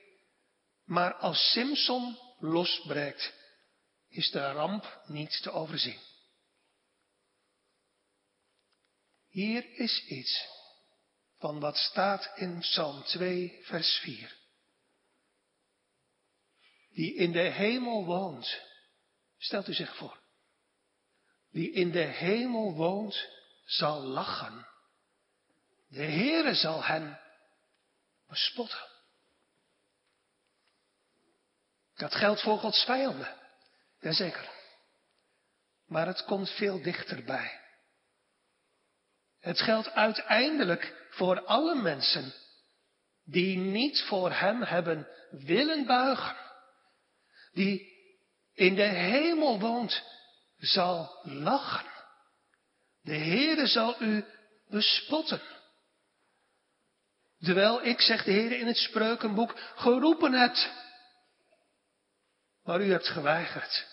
Maar 0.84 1.14
als 1.14 1.50
Simson 1.50 2.18
losbreekt, 2.38 3.32
is 4.08 4.30
de 4.30 4.52
ramp 4.52 5.02
niet 5.06 5.42
te 5.42 5.50
overzien. 5.50 6.00
Hier 9.28 9.78
is 9.78 10.04
iets 10.06 10.48
van 11.38 11.60
wat 11.60 11.76
staat 11.76 12.32
in 12.34 12.58
Psalm 12.58 13.02
2, 13.02 13.58
vers 13.62 13.98
4. 13.98 14.36
Die 16.90 17.14
in 17.14 17.32
de 17.32 17.48
hemel 17.48 18.04
woont, 18.04 18.68
stelt 19.40 19.68
u 19.68 19.72
zich 19.72 19.96
voor. 19.96 20.20
Die 21.50 21.72
in 21.72 21.90
de 21.90 21.98
hemel 21.98 22.74
woont, 22.74 23.28
zal 23.64 24.02
lachen. 24.02 24.66
De 25.88 26.02
Heere 26.02 26.54
zal 26.54 26.84
hen 26.84 27.20
bespotten. 28.28 28.88
Dat 31.94 32.14
geldt 32.14 32.42
voor 32.42 32.58
Gods 32.58 32.84
vijanden. 32.84 33.36
Jazeker. 34.00 34.50
Maar 35.86 36.06
het 36.06 36.24
komt 36.24 36.50
veel 36.50 36.82
dichterbij. 36.82 37.60
Het 39.40 39.60
geldt 39.60 39.90
uiteindelijk 39.90 41.06
voor 41.10 41.44
alle 41.44 41.74
mensen 41.74 42.34
die 43.24 43.56
niet 43.56 44.00
voor 44.00 44.32
Hem 44.32 44.62
hebben 44.62 45.08
willen 45.30 45.86
buigen. 45.86 46.36
Die 47.52 47.89
in 48.60 48.74
de 48.74 48.82
hemel 48.82 49.60
woont, 49.60 50.02
zal 50.58 51.20
lachen. 51.22 51.90
De 53.02 53.16
Heere 53.16 53.66
zal 53.66 54.02
u 54.02 54.24
bespotten. 54.68 55.40
Terwijl 57.38 57.84
ik, 57.84 58.00
zegt 58.00 58.24
de 58.24 58.30
Heer 58.30 58.52
in 58.52 58.66
het 58.66 58.76
spreukenboek, 58.76 59.54
geroepen 59.76 60.32
hebt. 60.32 60.70
Maar 62.62 62.80
u 62.80 62.90
hebt 62.90 63.08
geweigerd. 63.08 63.86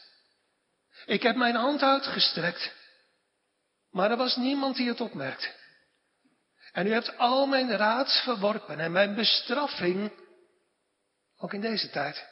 Ik 1.06 1.22
heb 1.24 1.36
mijn 1.36 1.56
hand 1.56 1.82
uitgestrekt. 1.82 2.74
Maar 3.92 4.12
er 4.12 4.18
was 4.18 4.36
niemand 4.36 4.76
die 4.76 4.88
het 4.88 5.02
opmerkte. 5.02 5.52
En 6.72 6.88
u 6.88 6.92
hebt 6.92 7.18
al 7.18 7.46
mijn 7.46 7.78
raad 7.78 8.22
verworpen 8.24 8.80
en 8.80 8.92
mijn 8.92 9.16
bestraffing, 9.16 10.12
ook 11.38 11.54
in 11.54 11.62
deze 11.62 11.90
tijd, 11.90 12.28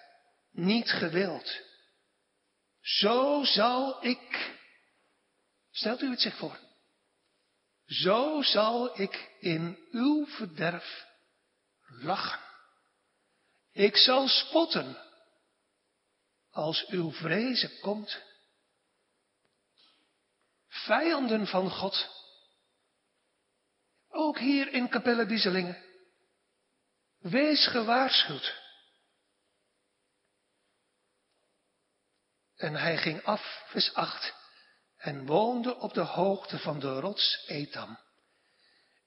niet 0.51 0.89
gewild. 0.89 1.73
Zo 2.85 3.43
zal 3.43 4.05
ik, 4.05 4.55
stelt 5.71 6.01
u 6.01 6.09
het 6.09 6.21
zich 6.21 6.37
voor, 6.37 6.59
zo 7.85 8.41
zal 8.41 9.01
ik 9.01 9.35
in 9.39 9.87
uw 9.91 10.25
verderf 10.25 11.05
lachen. 11.87 12.39
Ik 13.71 13.97
zal 13.97 14.27
spotten 14.27 14.97
als 16.49 16.85
uw 16.87 17.11
vrezen 17.11 17.79
komt. 17.79 18.21
Vijanden 20.67 21.47
van 21.47 21.69
God. 21.69 22.09
Ook 24.09 24.39
hier 24.39 24.73
in 24.73 24.89
Capelle 24.89 25.25
Bieselingen. 25.25 25.83
Wees 27.17 27.67
gewaarschuwd. 27.67 28.64
En 32.55 32.75
hij 32.75 32.97
ging 32.97 33.23
af, 33.23 33.63
vers 33.67 33.93
8, 33.93 34.33
en 34.97 35.25
woonde 35.25 35.75
op 35.75 35.93
de 35.93 36.01
hoogte 36.01 36.59
van 36.59 36.79
de 36.79 36.99
rots 36.99 37.43
Etam. 37.47 37.99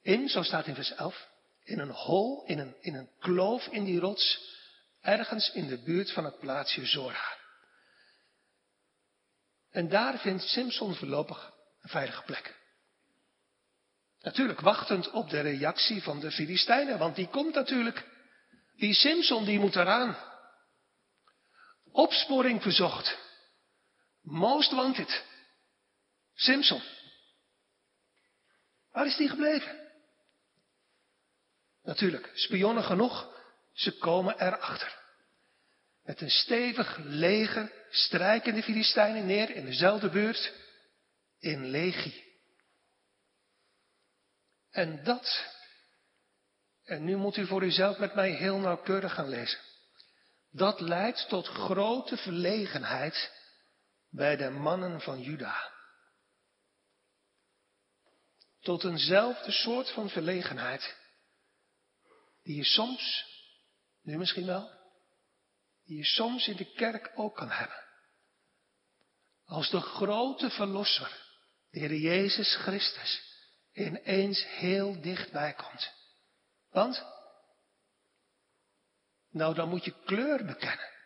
In, 0.02 0.28
zo 0.28 0.43
staat 0.43 0.67
in 0.67 0.75
vers 0.75 0.95
11, 0.95 1.28
in 1.62 1.78
een 1.78 1.90
hol, 1.90 2.45
in 2.47 2.59
een, 2.59 2.76
in 2.81 2.95
een 2.95 3.11
kloof 3.19 3.67
in 3.67 3.85
die 3.85 4.00
rots, 4.00 4.57
ergens 5.00 5.50
in 5.50 5.67
de 5.67 5.83
buurt 5.83 6.12
van 6.12 6.25
het 6.25 6.38
plaatsje 6.38 6.87
Zora. 6.87 7.37
En 9.71 9.88
daar 9.88 10.19
vindt 10.19 10.43
Simpson 10.43 10.95
voorlopig 10.95 11.52
een 11.83 11.88
veilige 11.88 12.23
plek. 12.23 12.57
Natuurlijk 14.21 14.61
wachtend 14.61 15.11
op 15.11 15.31
de 15.31 15.40
reactie 15.40 16.02
van 16.02 16.21
de 16.21 16.31
Filistijnen, 16.31 16.99
want 16.99 17.17
die 17.17 17.28
komt 17.28 17.55
natuurlijk. 17.55 18.07
Die 18.76 18.95
Simpson 18.95 19.45
die 19.45 19.59
moet 19.59 19.76
eraan. 19.76 20.17
Opsporing 21.93 22.62
verzocht. 22.62 23.27
Most 24.30 24.73
wanted. 24.73 25.25
Simpson. 26.35 26.82
Waar 28.92 29.06
is 29.06 29.16
die 29.16 29.28
gebleven? 29.28 29.90
Natuurlijk, 31.82 32.30
spionnen 32.35 32.85
genoeg, 32.85 33.35
ze 33.73 33.99
komen 33.99 34.40
erachter. 34.40 34.97
Met 36.02 36.20
een 36.20 36.30
stevig 36.30 36.97
leger 36.97 37.73
strijken 37.90 38.54
de 38.54 38.62
Filistijnen 38.62 39.26
neer 39.26 39.50
in 39.50 39.64
dezelfde 39.64 40.08
buurt, 40.08 40.52
in 41.38 41.64
Legie. 41.64 42.25
En 44.70 45.04
dat, 45.04 45.44
en 46.85 47.04
nu 47.04 47.16
moet 47.16 47.37
u 47.37 47.47
voor 47.47 47.62
uzelf 47.62 47.99
met 47.99 48.14
mij 48.14 48.30
heel 48.30 48.58
nauwkeurig 48.58 49.14
gaan 49.14 49.28
lezen. 49.28 49.61
Dat 50.50 50.80
leidt 50.80 51.28
tot 51.28 51.47
grote 51.47 52.16
verlegenheid 52.16 53.38
bij 54.11 54.37
de 54.37 54.50
mannen 54.50 55.00
van 55.00 55.21
Juda. 55.21 55.73
Tot 58.61 58.85
eenzelfde 58.85 59.53
soort 59.53 59.91
van 59.91 60.09
verlegenheid 60.09 60.97
die 62.43 62.57
je 62.57 62.65
soms, 62.65 63.25
nu 64.03 64.17
misschien 64.19 64.47
wel, 64.47 64.71
die 65.85 65.97
je 65.97 66.05
soms 66.05 66.49
in 66.49 66.57
de 66.57 66.73
kerk 66.75 67.12
ook 67.15 67.37
kan 67.37 67.50
hebben. 67.50 67.85
Als 69.45 69.71
de 69.71 69.81
grote 69.81 70.50
verlosser, 70.50 71.23
de 71.71 71.79
Heer 71.79 71.95
Jezus 71.95 72.57
Christus, 72.57 73.23
ineens 73.73 74.45
heel 74.45 75.00
dichtbij 75.00 75.55
komt. 75.55 75.93
Want, 76.71 77.05
nou 79.31 79.55
dan 79.55 79.69
moet 79.69 79.85
je 79.85 80.05
kleur 80.05 80.45
bekennen. 80.45 80.98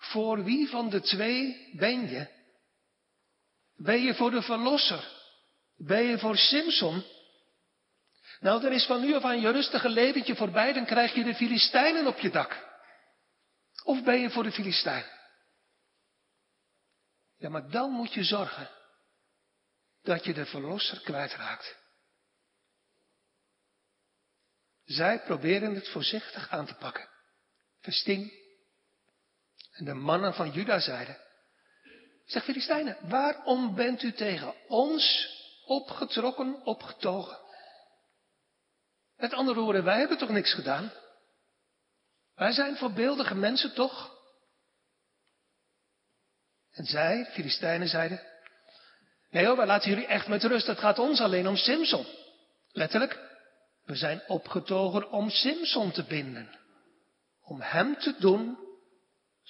Voor 0.00 0.44
wie 0.44 0.68
van 0.68 0.90
de 0.90 1.00
twee 1.00 1.70
ben 1.76 2.08
je? 2.08 2.28
Ben 3.76 4.02
je 4.02 4.14
voor 4.14 4.30
de 4.30 4.42
verlosser? 4.42 5.08
Ben 5.76 6.02
je 6.02 6.18
voor 6.18 6.36
Simpson? 6.36 7.04
Nou, 8.40 8.60
dan 8.60 8.72
is 8.72 8.86
van 8.86 9.00
nu 9.00 9.14
af 9.14 9.22
aan 9.22 9.40
je 9.40 9.50
rustige 9.50 9.88
leventje 9.88 10.36
voorbij, 10.36 10.72
dan 10.72 10.84
krijg 10.86 11.14
je 11.14 11.24
de 11.24 11.34
Filistijnen 11.34 12.06
op 12.06 12.18
je 12.18 12.30
dak. 12.30 12.68
Of 13.84 14.02
ben 14.02 14.20
je 14.20 14.30
voor 14.30 14.42
de 14.42 14.52
Filistijn? 14.52 15.04
Ja, 17.36 17.48
maar 17.48 17.70
dan 17.70 17.90
moet 17.90 18.14
je 18.14 18.24
zorgen 18.24 18.70
dat 20.02 20.24
je 20.24 20.34
de 20.34 20.46
verlosser 20.46 21.00
kwijtraakt. 21.00 21.78
Zij 24.84 25.22
proberen 25.22 25.74
het 25.74 25.88
voorzichtig 25.88 26.50
aan 26.50 26.66
te 26.66 26.74
pakken. 26.74 27.08
Versting. 27.80 28.39
En 29.80 29.86
de 29.86 29.94
mannen 29.94 30.34
van 30.34 30.50
Juda 30.50 30.80
zeiden, 30.80 31.16
zeg 32.24 32.44
Filistijnen, 32.44 32.96
waarom 33.08 33.74
bent 33.74 34.02
u 34.02 34.12
tegen 34.12 34.54
ons 34.68 35.28
opgetrokken, 35.64 36.64
opgetogen? 36.64 37.38
Met 39.16 39.32
andere 39.32 39.60
woorden, 39.60 39.84
wij 39.84 39.98
hebben 39.98 40.18
toch 40.18 40.28
niks 40.28 40.54
gedaan? 40.54 40.92
Wij 42.34 42.52
zijn 42.52 42.76
voorbeeldige 42.76 43.34
mensen 43.34 43.74
toch? 43.74 44.18
En 46.70 46.84
zij, 46.84 47.26
Filistijnen, 47.32 47.88
zeiden, 47.88 48.22
nee 49.30 49.46
hoor, 49.46 49.56
wij 49.56 49.66
laten 49.66 49.90
jullie 49.90 50.06
echt 50.06 50.28
met 50.28 50.44
rust, 50.44 50.66
het 50.66 50.78
gaat 50.78 50.98
ons 50.98 51.20
alleen 51.20 51.48
om 51.48 51.56
Simson. 51.56 52.06
Letterlijk, 52.72 53.18
we 53.84 53.94
zijn 53.94 54.22
opgetogen 54.26 55.10
om 55.10 55.30
Simson 55.30 55.90
te 55.90 56.04
binden. 56.04 56.58
Om 57.42 57.60
hem 57.60 57.98
te 57.98 58.14
doen 58.18 58.68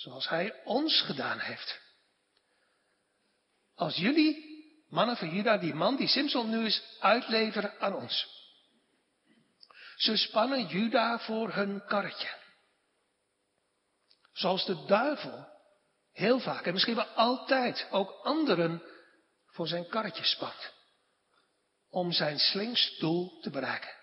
zoals 0.00 0.28
hij 0.28 0.64
ons 0.64 1.00
gedaan 1.00 1.38
heeft. 1.38 1.80
Als 3.74 3.96
jullie, 3.96 4.84
mannen 4.88 5.16
van 5.16 5.34
Juda, 5.34 5.58
die 5.58 5.74
man, 5.74 5.96
die 5.96 6.08
Simson 6.08 6.50
nu 6.50 6.64
eens 6.64 6.82
uitleveren 7.00 7.80
aan 7.80 7.94
ons. 7.94 8.38
Ze 9.96 10.16
spannen 10.16 10.66
Juda 10.66 11.18
voor 11.18 11.52
hun 11.52 11.84
karretje. 11.86 12.38
Zoals 14.32 14.66
de 14.66 14.84
duivel 14.84 15.48
heel 16.12 16.40
vaak 16.40 16.66
en 16.66 16.72
misschien 16.72 16.94
wel 16.94 17.08
altijd 17.08 17.88
ook 17.90 18.10
anderen 18.22 18.82
voor 19.46 19.68
zijn 19.68 19.88
karretje 19.88 20.24
spant. 20.24 20.72
Om 21.88 22.12
zijn 22.12 22.38
slinks 22.38 22.98
doel 22.98 23.40
te 23.40 23.50
bereiken. 23.50 23.94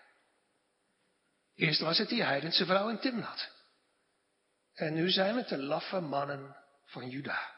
Eerst 1.56 1.80
was 1.80 1.98
het 1.98 2.10
die 2.10 2.24
heidense 2.24 2.66
vrouw 2.66 2.90
in 2.90 3.00
Timnat. 3.00 3.57
En 4.78 4.94
nu 4.94 5.10
zijn 5.10 5.36
het 5.36 5.48
de 5.48 5.58
laffe 5.58 6.00
mannen 6.00 6.56
van 6.86 7.10
Juda. 7.10 7.52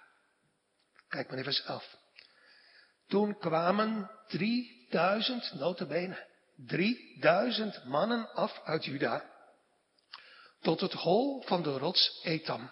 Kijk 1.08 1.30
maar 1.30 1.38
even 1.38 1.66
11. 1.66 1.98
Toen 3.08 3.38
kwamen 3.38 4.12
3000 4.28 5.54
notabene 5.54 6.28
3000 6.56 7.84
mannen 7.86 8.34
af 8.34 8.62
uit 8.64 8.86
Juda 8.86 9.38
tot 10.62 10.80
het 10.80 10.94
hol 10.94 11.42
van 11.42 11.64
de 11.64 11.78
rots 11.78 12.20
Etam 12.24 12.72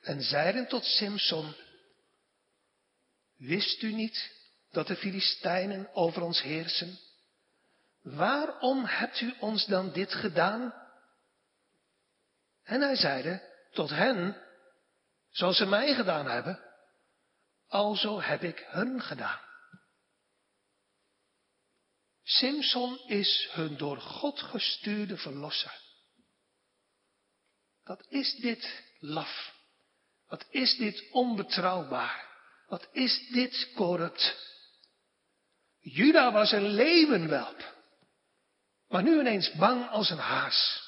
en 0.00 0.22
zeiden 0.22 0.68
tot 0.68 0.84
Simson, 0.84 1.54
wist 3.36 3.82
u 3.82 3.92
niet 3.92 4.30
dat 4.70 4.86
de 4.86 4.96
Filistijnen 4.96 5.94
over 5.94 6.22
ons 6.22 6.42
heersen? 6.42 6.98
Waarom 8.02 8.84
hebt 8.84 9.20
u 9.20 9.34
ons 9.40 9.66
dan 9.66 9.92
dit 9.92 10.14
gedaan? 10.14 10.74
En 12.62 12.80
hij 12.80 12.96
zeide 12.96 13.55
tot 13.72 13.90
hen, 13.90 14.42
zoals 15.30 15.56
ze 15.56 15.66
mij 15.66 15.94
gedaan 15.94 16.26
hebben, 16.26 16.60
alzo 17.68 18.20
heb 18.20 18.42
ik 18.42 18.66
hun 18.68 19.02
gedaan. 19.02 19.40
Simson 22.22 22.98
is 23.06 23.48
hun 23.52 23.76
door 23.76 24.00
God 24.00 24.40
gestuurde 24.40 25.16
verlosser. 25.16 25.80
Wat 27.84 28.06
is 28.08 28.34
dit 28.34 28.82
laf? 28.98 29.54
Wat 30.26 30.46
is 30.50 30.76
dit 30.76 31.08
onbetrouwbaar? 31.10 32.26
Wat 32.66 32.88
is 32.92 33.28
dit 33.28 33.72
corrupt? 33.74 34.54
Juda 35.80 36.32
was 36.32 36.52
een 36.52 36.66
leeuwenwelp, 36.66 37.74
maar 38.88 39.02
nu 39.02 39.20
ineens 39.20 39.52
bang 39.52 39.88
als 39.88 40.10
een 40.10 40.18
haas. 40.18 40.85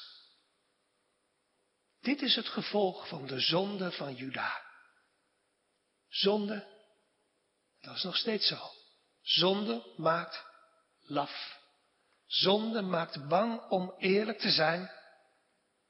Dit 2.01 2.21
is 2.21 2.35
het 2.35 2.47
gevolg 2.47 3.07
van 3.07 3.25
de 3.25 3.39
zonde 3.39 3.91
van 3.91 4.13
Juda. 4.13 4.61
Zonde, 6.07 6.67
dat 7.81 7.95
is 7.95 8.03
nog 8.03 8.17
steeds 8.17 8.47
zo. 8.47 8.59
Zonde 9.21 9.93
maakt 9.97 10.45
laf. 10.99 11.57
Zonde 12.25 12.81
maakt 12.81 13.27
bang 13.27 13.69
om 13.69 13.93
eerlijk 13.97 14.39
te 14.39 14.49
zijn, 14.49 14.91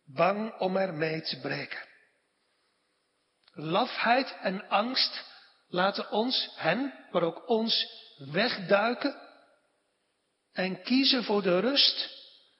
bang 0.03 0.59
om 0.59 0.77
ermee 0.77 1.21
te 1.21 1.39
breken. 1.39 1.87
Lafheid 3.51 4.37
en 4.41 4.67
angst 4.69 5.25
laten 5.67 6.11
ons, 6.11 6.49
hen, 6.55 7.07
maar 7.11 7.23
ook 7.23 7.47
ons, 7.49 7.87
wegduiken 8.17 9.27
en 10.51 10.81
kiezen 10.81 11.23
voor 11.23 11.41
de 11.41 11.59
rust, 11.59 12.09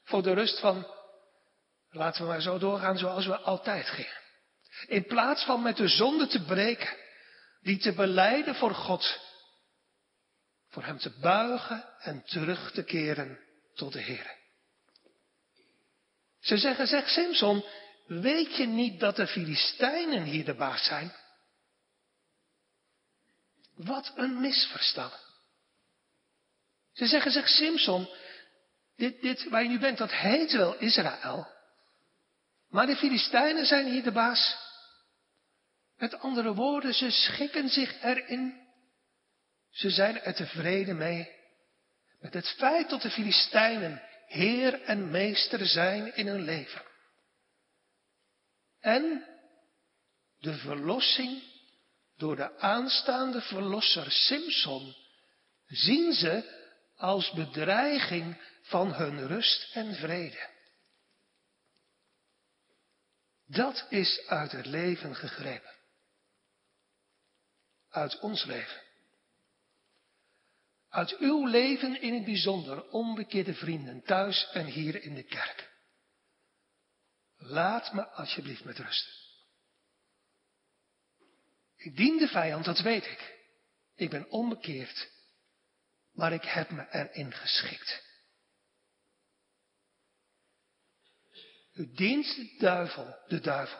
voor 0.04 0.24
de 0.24 0.34
rust 0.34 0.60
van, 0.60 0.88
laten 1.90 2.22
we 2.22 2.28
maar 2.28 2.42
zo 2.42 2.58
doorgaan 2.58 2.98
zoals 2.98 3.26
we 3.26 3.38
altijd 3.38 3.86
gingen. 3.86 4.18
In 4.88 5.06
plaats 5.06 5.44
van 5.44 5.62
met 5.62 5.78
de 5.78 5.88
zonde 5.88 6.28
te 6.28 6.44
breken, 6.44 6.98
die 7.62 7.78
te 7.78 7.94
beleiden 7.94 8.56
voor 8.56 8.76
God, 8.76 9.20
voor 10.70 10.84
hem 10.84 10.98
te 10.98 11.20
buigen 11.20 12.00
en 12.00 12.24
terug 12.24 12.72
te 12.72 12.84
keren 12.84 13.40
tot 13.74 13.94
de 13.94 14.02
Heer. 14.02 14.38
Ze 16.40 16.58
zeggen, 16.58 16.88
zeg 16.88 17.10
Simpson, 17.10 17.66
weet 18.08 18.56
je 18.56 18.66
niet 18.66 19.00
dat 19.00 19.16
de 19.16 19.28
Filistijnen 19.28 20.24
hier 20.24 20.46
de 20.46 20.56
baas 20.56 20.86
zijn? 20.86 21.16
Wat 23.76 24.14
een 24.16 24.42
misverstand. 24.42 25.28
Ze 26.94 27.06
zeggen, 27.06 27.32
zeg 27.32 27.48
Simpson, 27.48 28.10
dit, 28.96 29.22
dit 29.22 29.50
waar 29.50 29.64
je 29.64 29.70
nu 29.70 29.80
bent, 29.80 29.98
dat 29.98 30.12
heet 30.12 30.52
wel 30.52 30.76
Israël. 30.76 31.58
Maar 32.70 32.86
de 32.86 32.96
Filistijnen 32.96 33.66
zijn 33.66 33.86
hier 33.86 34.04
de 34.04 34.12
baas. 34.12 34.58
Met 35.98 36.20
andere 36.20 36.54
woorden, 36.54 36.94
ze 36.94 37.12
schikken 37.12 37.70
zich 37.70 38.02
erin 38.02 38.68
ze 39.70 39.90
zijn 39.90 40.22
er 40.22 40.34
tevreden 40.34 40.98
mee 40.98 41.38
met 42.20 42.34
het 42.34 42.48
feit 42.48 42.90
dat 42.90 43.02
de 43.02 43.10
Filistijnen 43.10 44.02
Heer 44.28 44.82
en 44.82 45.12
Meester 45.12 45.66
zijn 45.66 46.16
in 46.16 46.28
hun 46.28 46.42
leven. 46.42 46.82
En 48.80 49.26
de 50.40 50.54
verlossing 50.54 51.44
door 52.18 52.36
de 52.36 52.58
aanstaande 52.58 53.42
verlosser 53.42 54.12
Simson 54.12 54.96
zien 55.68 56.14
ze 56.14 56.58
als 56.96 57.32
bedreiging 57.32 58.42
van 58.62 58.94
hun 58.94 59.28
rust 59.28 59.76
en 59.76 59.96
vrede. 59.96 60.58
Dat 63.52 63.86
is 63.90 64.28
uit 64.28 64.52
het 64.52 64.66
leven 64.66 65.16
gegrepen. 65.16 65.76
Uit 67.90 68.20
ons 68.20 68.46
leven. 68.46 68.82
Uit 70.90 71.18
uw 71.18 71.46
leven 71.46 72.02
in 72.02 72.14
het 72.14 72.26
bijzonder, 72.26 72.90
onbekeerde 72.90 73.54
vrienden, 73.54 74.04
thuis 74.04 74.50
en 74.52 74.66
hier 74.66 75.04
in 75.04 75.16
de 75.16 75.24
kerk. 75.24 75.70
Laat 77.38 77.94
me 77.94 78.08
alsjeblieft 78.08 78.64
met 78.64 78.78
rust. 78.78 79.10
Ik 81.76 81.96
dien 81.96 82.18
de 82.18 82.28
vijand, 82.28 82.66
dat 82.66 82.80
weet 82.80 83.06
ik. 83.06 83.38
Ik 83.96 84.10
ben 84.10 84.32
onbekeerd, 84.32 85.10
maar 86.12 86.34
ik 86.34 86.44
heb 86.44 86.70
me 86.70 86.90
erin 86.90 87.34
geschikt. 87.34 88.09
U 91.80 91.92
dient 91.94 92.36
de 92.36 92.56
duivel, 92.58 93.18
de 93.28 93.40
duivel. 93.40 93.80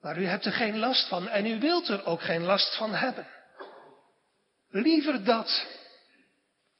Maar 0.00 0.18
u 0.18 0.26
hebt 0.26 0.44
er 0.44 0.52
geen 0.52 0.78
last 0.78 1.08
van 1.08 1.28
en 1.28 1.46
u 1.46 1.60
wilt 1.60 1.88
er 1.88 2.04
ook 2.04 2.22
geen 2.22 2.42
last 2.42 2.76
van 2.76 2.94
hebben. 2.94 3.26
Liever 4.68 5.24
dat 5.24 5.66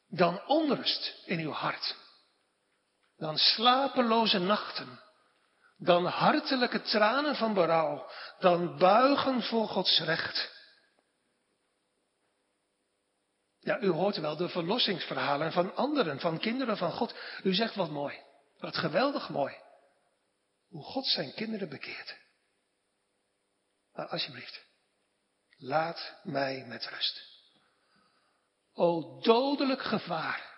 dan 0.08 0.46
onrust 0.46 1.22
in 1.24 1.38
uw 1.38 1.50
hart. 1.50 1.96
Dan 3.16 3.38
slapeloze 3.38 4.38
nachten. 4.38 5.00
Dan 5.76 6.04
hartelijke 6.04 6.82
tranen 6.82 7.36
van 7.36 7.54
berouw. 7.54 8.10
Dan 8.38 8.78
buigen 8.78 9.42
voor 9.42 9.68
Gods 9.68 10.00
recht. 10.00 10.50
Ja, 13.58 13.80
u 13.80 13.88
hoort 13.88 14.16
wel 14.16 14.36
de 14.36 14.48
verlossingsverhalen 14.48 15.52
van 15.52 15.76
anderen, 15.76 16.20
van 16.20 16.38
kinderen 16.38 16.76
van 16.76 16.92
God. 16.92 17.14
U 17.42 17.54
zegt 17.54 17.74
wat 17.74 17.90
mooi. 17.90 18.30
Wat 18.62 18.76
geweldig 18.76 19.28
mooi. 19.28 19.54
Hoe 20.68 20.84
God 20.84 21.06
zijn 21.06 21.34
kinderen 21.34 21.68
bekeert. 21.68 22.16
Maar 23.92 24.06
alsjeblieft, 24.06 24.64
laat 25.56 26.14
mij 26.22 26.64
met 26.66 26.86
rust. 26.86 27.22
O 28.72 29.20
dodelijk 29.20 29.82
gevaar. 29.82 30.50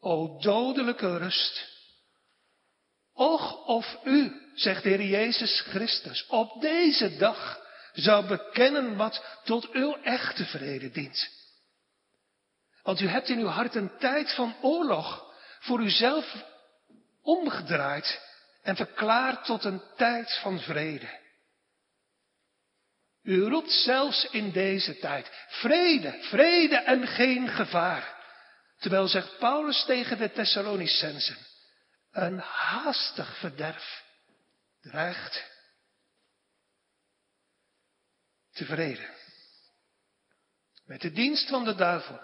O 0.00 0.38
dodelijke 0.38 1.16
rust. 1.16 1.72
Och 3.12 3.66
of 3.66 3.98
u, 4.04 4.50
zegt 4.54 4.82
de 4.82 4.88
Heer 4.88 5.02
Jezus 5.02 5.60
Christus, 5.60 6.26
op 6.26 6.60
deze 6.60 7.16
dag 7.16 7.60
zou 7.92 8.26
bekennen 8.26 8.96
wat 8.96 9.40
tot 9.44 9.70
uw 9.70 9.94
echte 10.02 10.44
vrede 10.44 10.90
dient. 10.90 11.28
Want 12.82 13.00
u 13.00 13.06
hebt 13.06 13.28
in 13.28 13.38
uw 13.38 13.46
hart 13.46 13.74
een 13.74 13.98
tijd 13.98 14.34
van 14.34 14.56
oorlog 14.60 15.34
voor 15.60 15.80
uzelf 15.80 16.52
omgedraaid 17.24 18.20
en 18.62 18.76
verklaard 18.76 19.44
tot 19.44 19.64
een 19.64 19.82
tijd 19.96 20.38
van 20.42 20.60
vrede. 20.60 21.22
U 23.22 23.42
roept 23.44 23.70
zelfs 23.70 24.24
in 24.24 24.50
deze 24.50 24.98
tijd 24.98 25.30
vrede, 25.48 26.18
vrede 26.22 26.76
en 26.76 27.06
geen 27.06 27.48
gevaar. 27.48 28.22
Terwijl 28.78 29.08
zegt 29.08 29.38
Paulus 29.38 29.84
tegen 29.84 30.18
de 30.18 30.32
Thessalonicensen, 30.32 31.36
een 32.10 32.38
haastig 32.38 33.38
verderf 33.38 34.04
dreigt. 34.80 35.52
Tevreden. 38.52 39.10
Met 40.84 41.00
de 41.00 41.12
dienst 41.12 41.48
van 41.48 41.64
de 41.64 41.74
duivel. 41.74 42.20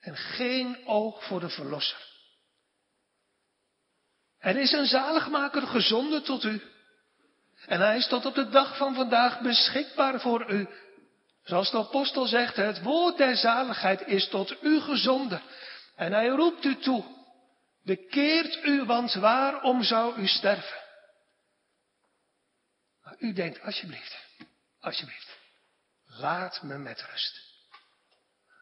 En 0.00 0.16
geen 0.16 0.86
oog 0.86 1.24
voor 1.24 1.40
de 1.40 1.48
verlosser. 1.48 2.13
Er 4.44 4.56
is 4.56 4.72
een 4.72 4.86
zaligmaker 4.86 5.66
gezonden 5.66 6.22
tot 6.22 6.44
u. 6.44 6.62
En 7.66 7.80
hij 7.80 7.96
is 7.96 8.08
tot 8.08 8.26
op 8.26 8.34
de 8.34 8.48
dag 8.48 8.76
van 8.76 8.94
vandaag 8.94 9.40
beschikbaar 9.40 10.20
voor 10.20 10.50
u. 10.50 10.68
Zoals 11.44 11.70
de 11.70 11.78
apostel 11.78 12.26
zegt, 12.26 12.56
het 12.56 12.82
woord 12.82 13.16
der 13.16 13.36
zaligheid 13.36 14.06
is 14.06 14.28
tot 14.28 14.62
u 14.62 14.80
gezonden. 14.80 15.42
En 15.96 16.12
hij 16.12 16.28
roept 16.28 16.64
u 16.64 16.76
toe. 16.76 17.04
Bekeert 17.82 18.64
u, 18.64 18.84
want 18.84 19.14
waarom 19.14 19.82
zou 19.82 20.16
u 20.16 20.26
sterven? 20.26 20.82
U 23.18 23.32
denkt, 23.32 23.60
alsjeblieft, 23.60 24.16
alsjeblieft, 24.80 25.38
laat 26.04 26.62
me 26.62 26.78
met 26.78 27.04
rust. 27.10 27.40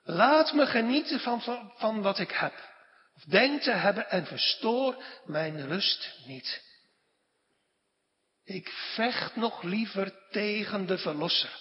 Laat 0.03 0.53
me 0.53 0.67
genieten 0.67 1.21
van, 1.21 1.43
van 1.77 2.03
wat 2.03 2.19
ik 2.19 2.31
heb. 2.31 2.72
Of 3.23 3.29
denk 3.29 3.63
te 3.63 3.71
hebben 3.71 4.11
en 4.11 4.27
verstoor 4.27 5.05
mijn 5.25 5.67
rust 5.67 6.19
niet. 6.27 6.63
Ik 8.45 8.69
vecht 8.95 9.37
nog 9.37 9.63
liever 9.63 10.29
tegen 10.31 10.87
de 10.87 10.99
Verlosser, 10.99 11.61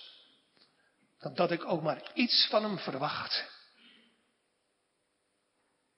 dan 1.20 1.34
dat 1.34 1.52
ik 1.52 1.66
ook 1.66 1.82
maar 1.82 2.12
iets 2.14 2.48
van 2.50 2.64
hem 2.64 2.78
verwacht. 2.78 3.46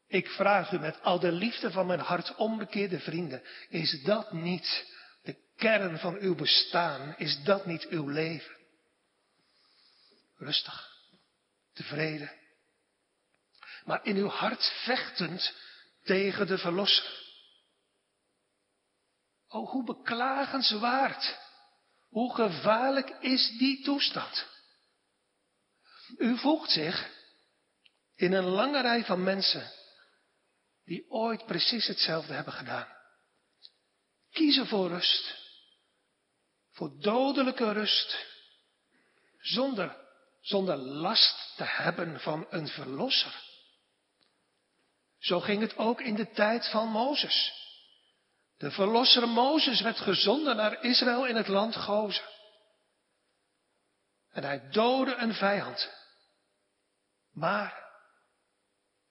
Ik 0.08 0.28
vraag 0.28 0.71
u 0.71 0.80
met 0.80 1.02
al 1.02 1.19
de 1.19 1.32
liefde 1.32 1.71
van 1.71 1.86
mijn 1.86 1.99
hart, 1.99 2.36
onbekeerde 2.36 2.99
vrienden, 2.99 3.43
is 3.69 4.04
dat 4.04 4.32
niet 4.32 4.86
de 5.21 5.36
kern 5.56 5.99
van 5.99 6.15
uw 6.15 6.36
bestaan? 6.36 7.15
Is 7.17 7.43
dat 7.43 7.65
niet 7.65 7.88
uw 7.88 8.08
leven? 8.08 8.56
Rustig, 10.38 10.91
tevreden, 11.73 12.32
maar 13.86 14.06
in 14.06 14.15
uw 14.15 14.28
hart 14.28 14.72
vechtend 14.84 15.54
tegen 16.04 16.48
de 16.48 16.58
Verlosser. 16.58 17.22
Oh, 19.48 19.69
hoe 19.69 19.84
beklagenswaard. 19.84 21.41
Hoe 22.10 22.36
gevaarlijk 22.36 23.10
is 23.10 23.56
die 23.58 23.84
toestand. 23.84 24.48
U 26.17 26.38
voegt 26.38 26.69
zich 26.69 27.10
in 28.15 28.34
een 28.34 28.46
lange 28.46 28.82
rij 28.82 29.06
van 29.06 29.24
mensen 29.24 29.72
die 30.86 31.10
ooit 31.10 31.46
precies 31.46 31.88
hetzelfde 31.88 32.34
hebben 32.34 32.54
gedaan. 32.54 32.88
Kiezen 34.32 34.67
voor 34.67 34.88
rust. 34.88 35.41
Voor 36.72 37.00
dodelijke 37.00 37.72
rust. 37.72 38.26
Zonder, 39.39 39.98
zonder 40.41 40.78
last 40.78 41.54
te 41.58 41.63
hebben 41.63 42.19
van 42.19 42.48
een 42.50 42.67
verlosser. 42.67 43.53
Zo 45.23 45.39
ging 45.39 45.62
het 45.62 45.77
ook 45.77 46.01
in 46.01 46.15
de 46.15 46.31
tijd 46.31 46.69
van 46.69 46.88
Mozes. 46.88 47.53
De 48.57 48.71
verlosser 48.71 49.27
Mozes 49.27 49.81
werd 49.81 49.99
gezonden 49.99 50.55
naar 50.55 50.83
Israël 50.83 51.27
in 51.27 51.36
het 51.36 51.47
land 51.47 51.75
Gozen. 51.75 52.25
En 54.29 54.43
hij 54.43 54.69
doodde 54.69 55.15
een 55.15 55.33
vijand. 55.33 55.91
Maar 57.31 57.83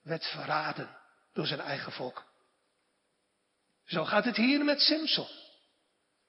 werd 0.02 0.26
verraden 0.26 0.96
door 1.32 1.46
zijn 1.46 1.60
eigen 1.60 1.92
volk. 1.92 2.24
Zo 3.84 4.04
gaat 4.04 4.24
het 4.24 4.36
hier 4.36 4.64
met 4.64 4.80
Simson. 4.80 5.28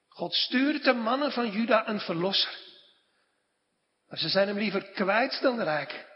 God 0.08 0.34
stuurt 0.34 0.84
de 0.84 0.94
mannen 0.94 1.32
van 1.32 1.52
Juda 1.52 1.88
een 1.88 2.00
verlosser. 2.00 2.60
Maar 4.08 4.18
ze 4.18 4.30
zijn 4.30 4.48
hem 4.48 4.58
liever 4.58 4.92
kwijt 4.92 5.42
dan 5.42 5.62
rijk. 5.62 6.13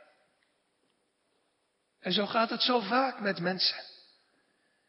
En 1.99 2.11
zo 2.11 2.25
gaat 2.25 2.49
het 2.49 2.61
zo 2.61 2.79
vaak 2.79 3.19
met 3.19 3.39
mensen 3.39 3.85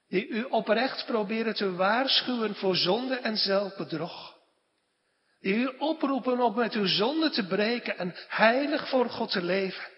die 0.09 0.29
u 0.29 0.43
oprecht 0.43 1.07
proberen 1.07 1.55
te 1.55 1.73
waarschuwen 1.73 2.55
voor 2.55 2.77
zonde 2.77 3.17
en 3.17 3.37
zelfbedrog. 3.37 4.37
Die 5.41 5.55
u 5.55 5.67
oproepen 5.67 6.41
om 6.41 6.57
met 6.57 6.73
uw 6.73 6.87
zonde 6.87 7.31
te 7.31 7.47
breken 7.47 7.99
en 7.99 8.15
heilig 8.29 8.89
voor 8.89 9.11
God 9.11 9.31
te 9.31 9.43
leven. 9.43 9.91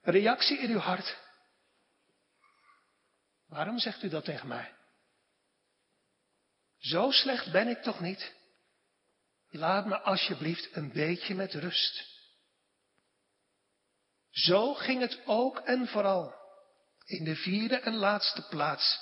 Reactie 0.00 0.58
in 0.58 0.70
uw 0.70 0.78
hart. 0.78 1.16
Waarom 3.46 3.78
zegt 3.78 4.02
u 4.02 4.08
dat 4.08 4.24
tegen 4.24 4.48
mij? 4.48 4.74
Zo 6.78 7.10
slecht 7.10 7.52
ben 7.52 7.68
ik 7.68 7.82
toch 7.82 8.00
niet? 8.00 8.34
Laat 9.50 9.86
me 9.86 10.00
alsjeblieft 10.00 10.76
een 10.76 10.92
beetje 10.92 11.34
met 11.34 11.54
rust. 11.54 12.15
Zo 14.36 14.74
ging 14.74 15.00
het 15.00 15.20
ook 15.26 15.58
en 15.58 15.88
vooral 15.88 16.34
in 17.04 17.24
de 17.24 17.36
vierde 17.36 17.76
en 17.80 17.94
laatste 17.94 18.42
plaats 18.42 18.98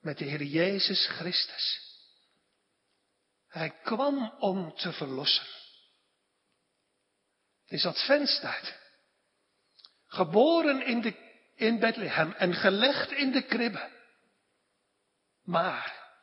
met 0.00 0.18
de 0.18 0.24
Heer 0.24 0.42
Jezus 0.42 1.06
Christus. 1.06 1.80
Hij 3.48 3.70
kwam 3.70 4.34
om 4.38 4.74
te 4.76 4.92
verlossen. 4.92 5.46
Het 7.62 7.72
is 7.72 7.86
adventstijd. 7.86 8.78
Geboren 10.06 10.86
in 10.86 11.00
de, 11.00 11.14
in 11.54 11.78
Bethlehem 11.78 12.32
en 12.32 12.54
gelegd 12.54 13.10
in 13.10 13.32
de 13.32 13.42
kribbe. 13.42 13.90
Maar, 15.42 16.14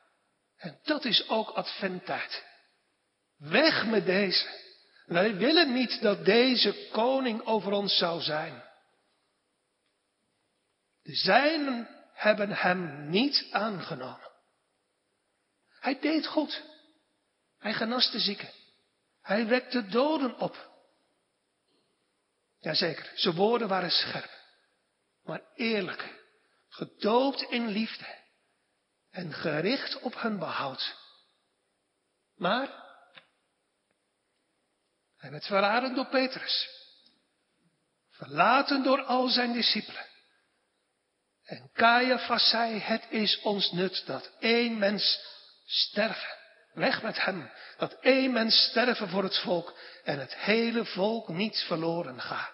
en 0.56 0.80
dat 0.82 1.04
is 1.04 1.28
ook 1.28 1.50
adventtijd, 1.50 2.44
weg 3.36 3.86
met 3.86 4.04
deze. 4.04 4.67
Wij 5.08 5.36
willen 5.36 5.72
niet 5.72 6.02
dat 6.02 6.24
deze 6.24 6.88
koning 6.92 7.42
over 7.44 7.72
ons 7.72 7.96
zou 7.98 8.20
zijn. 8.20 8.62
De 11.02 11.14
zijnen 11.14 11.88
hebben 12.12 12.50
hem 12.50 13.10
niet 13.10 13.48
aangenomen. 13.50 14.30
Hij 15.80 15.98
deed 16.00 16.26
goed. 16.26 16.62
Hij 17.58 17.72
genas 17.72 18.10
de 18.10 18.18
zieken. 18.18 18.50
Hij 19.22 19.46
wekte 19.46 19.86
doden 19.86 20.38
op. 20.38 20.70
Jazeker, 22.58 23.12
zijn 23.14 23.34
woorden 23.34 23.68
waren 23.68 23.90
scherp, 23.90 24.30
maar 25.22 25.42
eerlijk, 25.54 26.24
gedoopt 26.68 27.42
in 27.42 27.66
liefde 27.66 28.16
en 29.10 29.32
gericht 29.32 30.00
op 30.00 30.20
hun 30.20 30.38
behoud. 30.38 30.96
Maar 32.36 32.87
hij 35.18 35.30
werd 35.30 35.46
verraden 35.46 35.94
door 35.94 36.06
Petrus, 36.06 36.68
verlaten 38.10 38.82
door 38.82 39.02
al 39.02 39.28
zijn 39.28 39.52
discipelen. 39.52 40.06
En 41.44 41.70
Caiaphas 41.72 42.48
zei, 42.48 42.78
het 42.78 43.06
is 43.10 43.40
ons 43.40 43.72
nut 43.72 44.06
dat 44.06 44.30
één 44.38 44.78
mens 44.78 45.20
sterven. 45.66 46.36
Weg 46.72 47.02
met 47.02 47.24
hem. 47.24 47.50
Dat 47.76 47.92
één 48.00 48.32
mens 48.32 48.64
sterven 48.70 49.08
voor 49.08 49.22
het 49.22 49.38
volk 49.38 49.78
en 50.04 50.18
het 50.18 50.34
hele 50.34 50.84
volk 50.84 51.28
niet 51.28 51.64
verloren 51.66 52.20
gaat. 52.20 52.52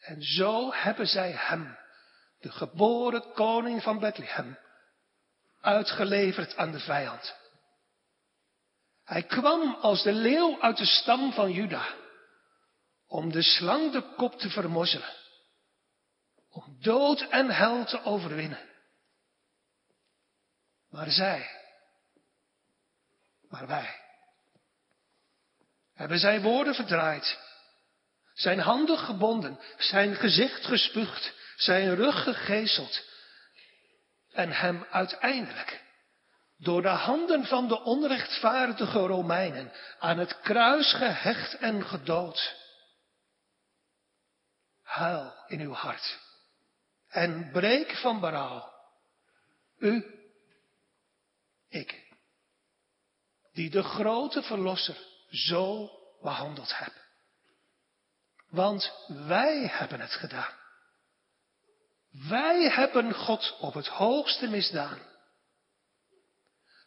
En 0.00 0.22
zo 0.22 0.72
hebben 0.72 1.06
zij 1.06 1.30
hem, 1.30 1.78
de 2.40 2.50
geboren 2.52 3.32
koning 3.32 3.82
van 3.82 3.98
Bethlehem, 3.98 4.58
uitgeleverd 5.60 6.56
aan 6.56 6.72
de 6.72 6.80
vijand. 6.80 7.36
Hij 9.10 9.22
kwam 9.22 9.74
als 9.74 10.02
de 10.02 10.12
leeuw 10.12 10.60
uit 10.60 10.76
de 10.76 10.86
stam 10.86 11.32
van 11.32 11.52
Juda, 11.52 11.94
om 13.06 13.32
de 13.32 13.42
slang 13.42 13.92
de 13.92 14.02
kop 14.16 14.38
te 14.38 14.50
vermozzelen, 14.50 15.14
om 16.50 16.76
dood 16.80 17.20
en 17.20 17.50
hel 17.50 17.84
te 17.84 18.04
overwinnen. 18.04 18.68
Maar 20.90 21.10
zij, 21.10 21.50
maar 23.48 23.66
wij, 23.66 24.00
hebben 25.94 26.18
zijn 26.18 26.42
woorden 26.42 26.74
verdraaid, 26.74 27.38
zijn 28.34 28.58
handen 28.58 28.98
gebonden, 28.98 29.60
zijn 29.78 30.14
gezicht 30.14 30.64
gespuugd, 30.64 31.34
zijn 31.56 31.94
rug 31.94 32.22
gegezeld 32.22 33.04
en 34.32 34.52
hem 34.52 34.86
uiteindelijk 34.90 35.88
door 36.60 36.82
de 36.82 36.88
handen 36.88 37.44
van 37.44 37.68
de 37.68 37.82
onrechtvaardige 37.82 38.98
Romeinen 38.98 39.72
aan 39.98 40.18
het 40.18 40.40
kruis 40.40 40.92
gehecht 40.92 41.54
en 41.54 41.84
gedood. 41.84 42.56
Huil 44.82 45.34
in 45.46 45.60
uw 45.60 45.72
hart 45.72 46.18
en 47.08 47.50
breek 47.52 47.96
van 47.96 48.20
berouw. 48.20 48.72
U, 49.78 50.04
ik, 51.68 52.16
die 53.52 53.70
de 53.70 53.82
grote 53.82 54.42
Verlosser 54.42 54.96
zo 55.30 55.90
behandeld 56.22 56.78
heb. 56.78 56.92
Want 58.48 58.92
wij 59.08 59.66
hebben 59.66 60.00
het 60.00 60.12
gedaan. 60.12 60.58
Wij 62.10 62.70
hebben 62.70 63.14
God 63.14 63.56
op 63.60 63.74
het 63.74 63.86
hoogste 63.86 64.48
misdaan. 64.48 65.09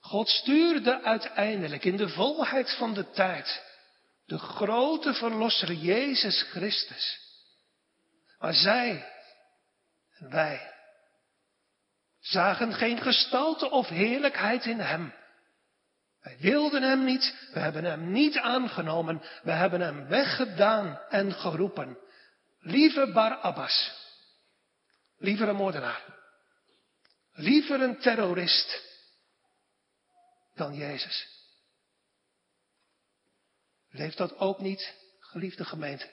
God 0.03 0.29
stuurde 0.29 1.01
uiteindelijk 1.01 1.85
in 1.85 1.97
de 1.97 2.09
volheid 2.09 2.75
van 2.77 2.93
de 2.93 3.09
tijd 3.09 3.63
de 4.25 4.37
grote 4.37 5.13
verlosser 5.13 5.71
Jezus 5.71 6.41
Christus. 6.41 7.19
Maar 8.39 8.53
zij 8.53 9.11
en 10.13 10.29
wij 10.29 10.73
zagen 12.19 12.73
geen 12.73 13.01
gestalte 13.01 13.69
of 13.69 13.87
heerlijkheid 13.87 14.65
in 14.65 14.79
hem. 14.79 15.13
Wij 16.21 16.37
wilden 16.39 16.81
hem 16.81 17.03
niet, 17.03 17.35
we 17.53 17.59
hebben 17.59 17.83
hem 17.83 18.11
niet 18.11 18.37
aangenomen, 18.37 19.21
we 19.43 19.51
hebben 19.51 19.81
hem 19.81 20.07
weggedaan 20.07 20.99
en 21.09 21.33
geroepen. 21.33 21.97
Lieve 22.59 23.11
Barabbas, 23.11 23.91
liever 25.17 25.47
een 25.47 25.55
moordenaar, 25.55 26.03
liever 27.33 27.81
een 27.81 27.99
terrorist 27.99 28.91
dan 30.55 30.75
Jezus. 30.75 31.27
Leeft 33.89 34.17
dat 34.17 34.37
ook 34.37 34.59
niet, 34.59 34.93
geliefde 35.19 35.65
gemeente, 35.65 36.11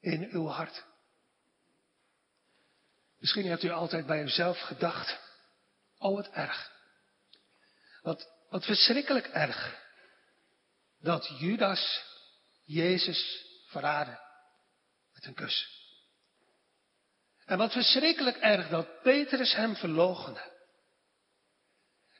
in 0.00 0.28
uw 0.30 0.46
hart? 0.46 0.84
Misschien 3.18 3.46
hebt 3.46 3.62
u 3.62 3.70
altijd 3.70 4.06
bij 4.06 4.22
uzelf 4.22 4.60
gedacht, 4.60 5.18
oh 5.98 6.14
wat 6.14 6.28
erg. 6.30 6.72
Wat, 8.02 8.32
wat 8.48 8.64
verschrikkelijk 8.64 9.26
erg. 9.26 9.84
Dat 11.00 11.38
Judas 11.38 12.04
Jezus 12.64 13.46
verraadde 13.66 14.20
met 15.12 15.24
een 15.24 15.34
kus. 15.34 15.84
En 17.44 17.58
wat 17.58 17.72
verschrikkelijk 17.72 18.36
erg 18.36 18.68
dat 18.68 19.02
Petrus 19.02 19.54
hem 19.54 19.76
verloochende. 19.76 20.55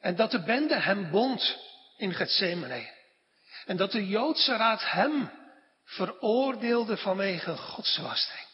En 0.06 0.16
dat 0.16 0.30
de 0.30 0.42
bende 0.42 0.80
hem 0.80 1.10
bond 1.10 1.58
in 1.96 2.14
Gethsemane. 2.14 2.92
En 3.64 3.76
dat 3.76 3.92
de 3.92 4.06
Joodse 4.06 4.56
raad 4.56 4.90
hem 4.90 5.30
veroordeelde 5.84 6.96
vanwege 6.96 7.56
godswasting. 7.56 8.46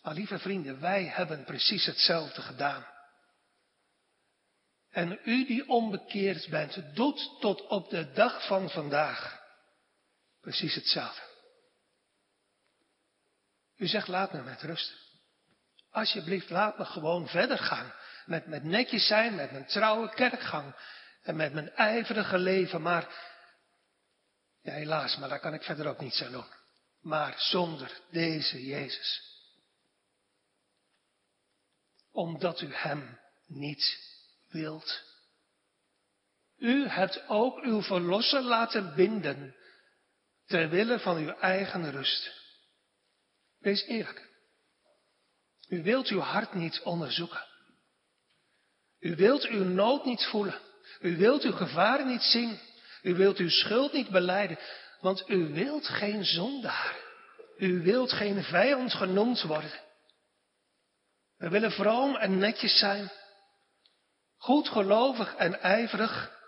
Ah, 0.00 0.14
lieve 0.14 0.38
vrienden, 0.38 0.80
wij 0.80 1.04
hebben 1.04 1.44
precies 1.44 1.86
hetzelfde 1.86 2.42
gedaan. 2.42 2.86
En 4.90 5.20
u 5.24 5.46
die 5.46 5.68
onbekeerd 5.68 6.48
bent, 6.48 6.94
doet 6.94 7.36
tot 7.40 7.66
op 7.66 7.90
de 7.90 8.12
dag 8.12 8.46
van 8.46 8.70
vandaag 8.70 9.40
precies 10.40 10.74
hetzelfde. 10.74 11.22
U 13.76 13.86
zegt, 13.86 14.08
laat 14.08 14.32
me 14.32 14.42
met 14.42 14.62
rust. 14.62 14.94
Alsjeblieft, 15.90 16.50
laat 16.50 16.78
me 16.78 16.84
gewoon 16.84 17.28
verder 17.28 17.58
gaan 17.58 17.98
met, 18.30 18.46
met 18.46 18.64
netjes 18.64 19.06
zijn, 19.06 19.34
met 19.34 19.50
mijn 19.50 19.66
trouwe 19.66 20.14
kerkgang 20.14 20.74
en 21.22 21.36
met 21.36 21.52
mijn 21.52 21.70
ijverige 21.70 22.38
leven, 22.38 22.82
maar 22.82 23.08
ja, 24.62 24.72
helaas, 24.72 25.16
maar 25.16 25.28
daar 25.28 25.40
kan 25.40 25.54
ik 25.54 25.62
verder 25.62 25.86
ook 25.86 26.00
niets 26.00 26.22
aan 26.22 26.32
doen. 26.32 26.46
Maar 27.00 27.34
zonder 27.38 28.00
deze 28.10 28.64
Jezus. 28.66 29.38
Omdat 32.12 32.60
u 32.60 32.74
Hem 32.74 33.18
niet 33.46 33.98
wilt. 34.48 35.02
U 36.56 36.88
hebt 36.88 37.28
ook 37.28 37.60
uw 37.62 37.82
verlosser 37.82 38.42
laten 38.42 38.94
binden, 38.94 39.56
ter 40.46 40.68
wille 40.68 40.98
van 40.98 41.16
uw 41.16 41.30
eigen 41.30 41.90
rust. 41.90 42.32
Wees 43.58 43.82
eerlijk. 43.84 44.28
U 45.68 45.82
wilt 45.82 46.08
uw 46.08 46.20
hart 46.20 46.54
niet 46.54 46.80
onderzoeken. 46.80 47.48
U 49.00 49.14
wilt 49.14 49.44
uw 49.44 49.64
nood 49.64 50.04
niet 50.04 50.24
voelen. 50.24 50.58
U 51.00 51.16
wilt 51.16 51.42
uw 51.42 51.52
gevaren 51.52 52.06
niet 52.06 52.22
zien. 52.22 52.60
U 53.02 53.14
wilt 53.14 53.38
uw 53.38 53.48
schuld 53.48 53.92
niet 53.92 54.08
beleiden. 54.08 54.58
Want 55.00 55.28
u 55.28 55.52
wilt 55.52 55.86
geen 55.86 56.24
zondaar. 56.24 56.96
U 57.56 57.82
wilt 57.82 58.12
geen 58.12 58.42
vijand 58.42 58.94
genoemd 58.94 59.42
worden. 59.42 59.72
We 61.36 61.48
willen 61.48 61.70
vroom 61.70 62.16
en 62.16 62.38
netjes 62.38 62.78
zijn. 62.78 63.10
Goed 64.36 64.68
gelovig 64.68 65.34
en 65.34 65.60
ijverig. 65.60 66.38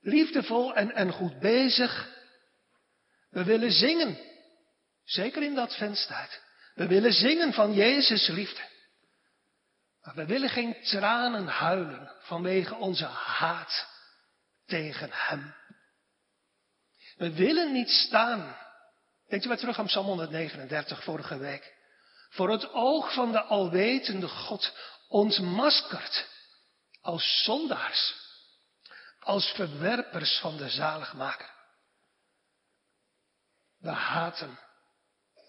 Liefdevol 0.00 0.74
en, 0.74 0.94
en 0.94 1.12
goed 1.12 1.38
bezig. 1.38 2.08
We 3.30 3.44
willen 3.44 3.72
zingen. 3.72 4.18
Zeker 5.04 5.42
in 5.42 5.54
dat 5.54 5.76
venstijd. 5.76 6.42
We 6.74 6.86
willen 6.86 7.12
zingen 7.12 7.52
van 7.52 7.74
Jezus 7.74 8.28
liefde. 8.28 8.60
Maar 10.08 10.16
we 10.16 10.26
willen 10.26 10.48
geen 10.48 10.82
tranen 10.82 11.46
huilen 11.46 12.12
vanwege 12.20 12.74
onze 12.74 13.04
haat 13.04 13.86
tegen 14.66 15.08
Hem. 15.12 15.54
We 17.16 17.32
willen 17.32 17.72
niet 17.72 17.90
staan. 17.90 18.56
Denkt 19.26 19.44
u 19.44 19.48
maar 19.48 19.58
terug 19.58 19.78
aan 19.78 19.86
Psalm 19.86 20.06
139 20.06 21.04
vorige 21.04 21.38
week. 21.38 21.74
Voor 22.28 22.50
het 22.50 22.72
oog 22.72 23.12
van 23.14 23.32
de 23.32 23.42
alwetende 23.42 24.28
God 24.28 24.76
ontmaskerd 25.08 26.28
als 27.00 27.42
zondaars, 27.44 28.14
als 29.20 29.52
verwerpers 29.52 30.38
van 30.38 30.56
de 30.56 30.68
zaligmaker. 30.68 31.50
We 33.78 33.90
haten 33.90 34.58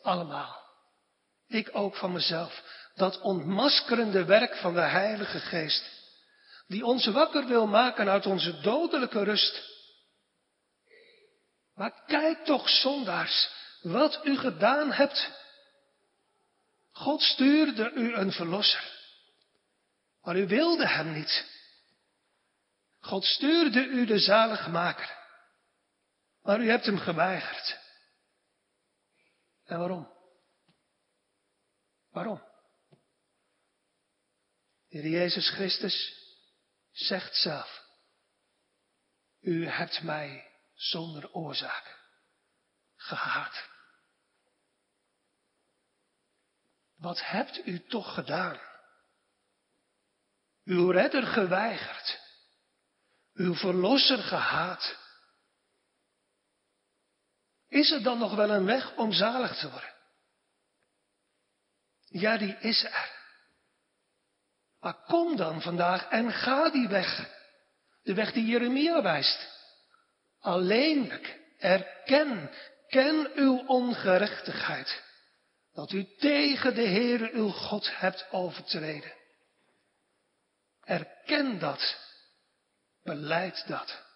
allemaal. 0.02 0.62
Ik 1.48 1.69
ook 1.72 1.95
van 1.95 2.12
mezelf. 2.12 2.63
Dat 2.99 3.21
ontmaskerende 3.21 4.25
werk 4.25 4.55
van 4.55 4.73
de 4.73 4.81
Heilige 4.81 5.39
Geest. 5.39 5.83
Die 6.67 6.85
ons 6.85 7.05
wakker 7.05 7.47
wil 7.47 7.67
maken 7.67 8.09
uit 8.09 8.25
onze 8.25 8.59
dodelijke 8.59 9.23
rust. 9.23 9.67
Maar 11.75 12.03
kijk 12.05 12.45
toch, 12.45 12.69
zondaars, 12.69 13.49
wat 13.81 14.19
u 14.23 14.38
gedaan 14.38 14.91
hebt. 14.91 15.31
God 16.91 17.21
stuurde 17.21 17.91
u 17.91 18.13
een 18.13 18.31
verlosser. 18.31 18.91
Maar 20.21 20.38
u 20.38 20.47
wilde 20.47 20.88
hem 20.88 21.12
niet. 21.13 21.45
God 22.99 23.25
stuurde 23.25 23.85
u 23.85 24.05
de 24.05 24.19
zaligmaker. 24.19 25.17
Maar 26.41 26.59
u 26.59 26.69
hebt 26.69 26.85
hem 26.85 26.97
geweigerd. 26.97 27.77
En 29.65 29.79
waarom? 29.79 30.13
Waarom? 32.12 32.47
De 34.89 34.97
Heer 34.97 35.10
Jezus 35.10 35.49
Christus 35.49 36.13
zegt 36.91 37.36
zelf, 37.36 37.84
u 39.39 39.67
hebt 39.67 40.02
mij 40.02 40.52
zonder 40.73 41.32
oorzaak 41.34 41.99
gehaat. 42.95 43.69
Wat 46.95 47.25
hebt 47.25 47.67
u 47.67 47.88
toch 47.88 48.13
gedaan? 48.13 48.60
Uw 50.63 50.91
redder 50.91 51.28
geweigerd, 51.28 52.19
uw 53.34 53.56
verlosser 53.56 54.23
gehaat. 54.23 54.97
Is 57.67 57.91
er 57.91 58.04
dan 58.04 58.17
nog 58.17 58.36
wel 58.36 58.49
een 58.49 58.65
weg 58.65 58.95
om 58.95 59.12
zalig 59.12 59.60
te 59.60 59.71
worden? 59.71 59.95
Ja, 62.06 62.38
die 62.38 62.58
is 62.58 62.84
er. 62.84 63.18
Maar 64.80 65.04
kom 65.06 65.36
dan 65.36 65.62
vandaag 65.62 66.10
en 66.10 66.32
ga 66.32 66.70
die 66.70 66.88
weg. 66.88 67.38
De 68.04 68.13
weg 68.13 68.32
die 68.32 68.46
Jeremia 68.46 69.02
wijst. 69.02 69.48
Alleenlijk 70.39 71.39
erken, 71.58 72.52
ken 72.88 73.32
uw 73.36 73.65
ongerechtigheid. 73.65 75.04
Dat 75.74 75.92
u 75.92 76.15
tegen 76.18 76.76
de 76.76 76.88
Heere 76.88 77.32
uw 77.32 77.50
God 77.50 78.00
hebt 78.00 78.28
overtreden. 78.32 79.13
Erken 80.84 81.60
dat. 81.60 81.98
Beleid 83.04 83.68
dat. 83.68 84.08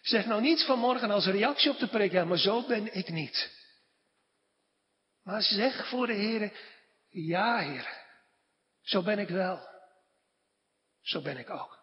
Zeg 0.00 0.26
nou 0.26 0.40
niet 0.40 0.64
vanmorgen 0.64 1.10
als 1.10 1.26
reactie 1.26 1.70
op 1.70 1.78
de 1.78 1.88
preek, 1.88 2.24
maar 2.24 2.38
zo 2.38 2.66
ben 2.66 2.94
ik 2.94 3.08
niet. 3.08 3.50
Maar 5.22 5.42
zeg 5.42 5.88
voor 5.88 6.06
de 6.06 6.12
Heer, 6.12 6.52
ja 7.10 7.58
Heer, 7.58 8.03
zo 8.84 9.02
ben 9.02 9.18
ik 9.18 9.28
wel. 9.28 9.68
Zo 11.00 11.20
ben 11.22 11.36
ik 11.36 11.50
ook. 11.50 11.78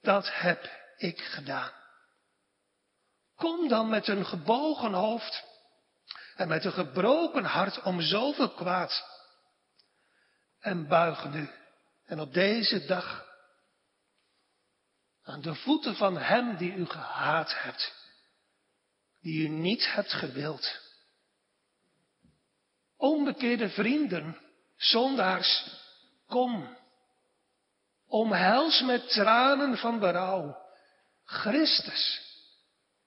Dat 0.00 0.28
heb 0.32 0.70
ik 0.96 1.18
gedaan. 1.18 1.72
Kom 3.36 3.68
dan 3.68 3.88
met 3.88 4.08
een 4.08 4.26
gebogen 4.26 4.92
hoofd 4.92 5.44
en 6.36 6.48
met 6.48 6.64
een 6.64 6.72
gebroken 6.72 7.44
hart 7.44 7.82
om 7.82 8.00
zoveel 8.00 8.50
kwaad. 8.50 9.04
En 10.58 10.88
buig 10.88 11.24
nu. 11.24 11.50
En 12.04 12.20
op 12.20 12.32
deze 12.32 12.86
dag 12.86 13.28
aan 15.22 15.40
de 15.40 15.54
voeten 15.54 15.96
van 15.96 16.16
Hem 16.16 16.56
die 16.56 16.72
u 16.72 16.86
gehaat 16.86 17.62
hebt, 17.62 17.94
die 19.20 19.42
u 19.42 19.48
niet 19.48 19.92
hebt 19.92 20.12
gewild. 20.12 20.80
Onbekeerde 22.96 23.70
vrienden, 23.70 24.49
zondaars, 24.80 25.78
kom. 26.26 26.78
Omhels 28.06 28.80
met 28.80 29.08
tranen 29.08 29.76
van 29.76 29.98
berouw 29.98 30.56
Christus, 31.24 32.20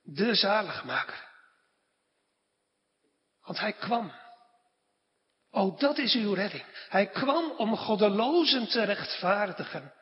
de 0.02 0.34
zaligmaker. 0.34 1.28
Want 3.42 3.58
hij 3.58 3.72
kwam. 3.72 4.12
Oh, 5.50 5.78
dat 5.78 5.98
is 5.98 6.14
uw 6.14 6.34
redding. 6.34 6.64
Hij 6.88 7.06
kwam 7.06 7.50
om 7.50 7.76
goddelozen 7.76 8.68
te 8.68 8.82
rechtvaardigen. 8.82 9.92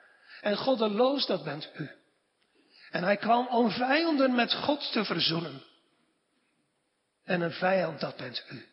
En 0.40 0.56
goddeloos, 0.56 1.26
dat 1.26 1.44
bent 1.44 1.70
u. 1.74 1.90
En 2.90 3.02
hij 3.02 3.16
kwam 3.16 3.46
om 3.46 3.70
vijanden 3.70 4.34
met 4.34 4.54
God 4.54 4.92
te 4.92 5.04
verzoenen. 5.04 5.62
En 7.24 7.40
een 7.40 7.52
vijand, 7.52 8.00
dat 8.00 8.16
bent 8.16 8.44
u. 8.50 8.71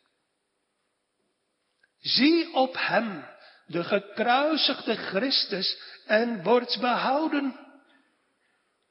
Zie 1.99 2.53
op 2.53 2.75
hem, 2.77 3.25
de 3.65 3.83
gekruisigde 3.83 4.95
Christus, 4.95 5.81
en 6.05 6.43
word 6.43 6.77
behouden. 6.79 7.59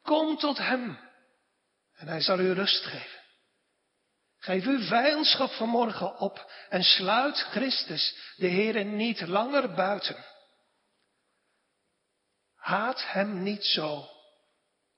Kom 0.02 0.36
tot 0.36 0.58
hem, 0.58 0.98
en 1.94 2.08
hij 2.08 2.20
zal 2.20 2.38
u 2.38 2.52
rust 2.52 2.84
geven. 2.84 3.18
Geef 4.38 4.64
uw 4.64 4.80
vijandschap 4.80 5.50
vanmorgen 5.50 6.18
op 6.18 6.52
en 6.68 6.82
sluit 6.82 7.38
Christus, 7.38 8.34
de 8.36 8.48
Heere, 8.48 8.82
niet 8.82 9.20
langer 9.20 9.74
buiten. 9.74 10.24
Haat 12.56 13.12
hem 13.12 13.42
niet 13.42 13.64
zo, 13.64 14.08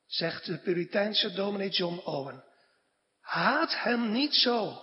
zegt 0.07 0.47
de 0.47 0.59
Puriteinse 0.59 1.33
dominee 1.33 1.69
John 1.69 2.01
Owen. 2.05 2.45
Haat 3.21 3.83
hem 3.83 4.13
niet 4.13 4.35
zo, 4.35 4.83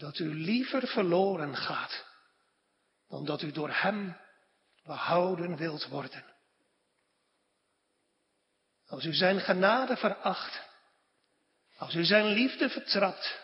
dat 0.00 0.18
u 0.18 0.34
liever 0.34 0.86
verloren 0.86 1.56
gaat, 1.56 2.04
dan 3.08 3.24
dat 3.24 3.42
u 3.42 3.52
door 3.52 3.70
hem 3.70 4.16
behouden 4.82 5.56
wilt 5.56 5.86
worden. 5.86 6.24
Als 8.86 9.04
u 9.04 9.14
zijn 9.14 9.40
genade 9.40 9.96
veracht, 9.96 10.60
als 11.76 11.94
u 11.94 12.04
zijn 12.04 12.24
liefde 12.24 12.68
vertrapt 12.68 13.40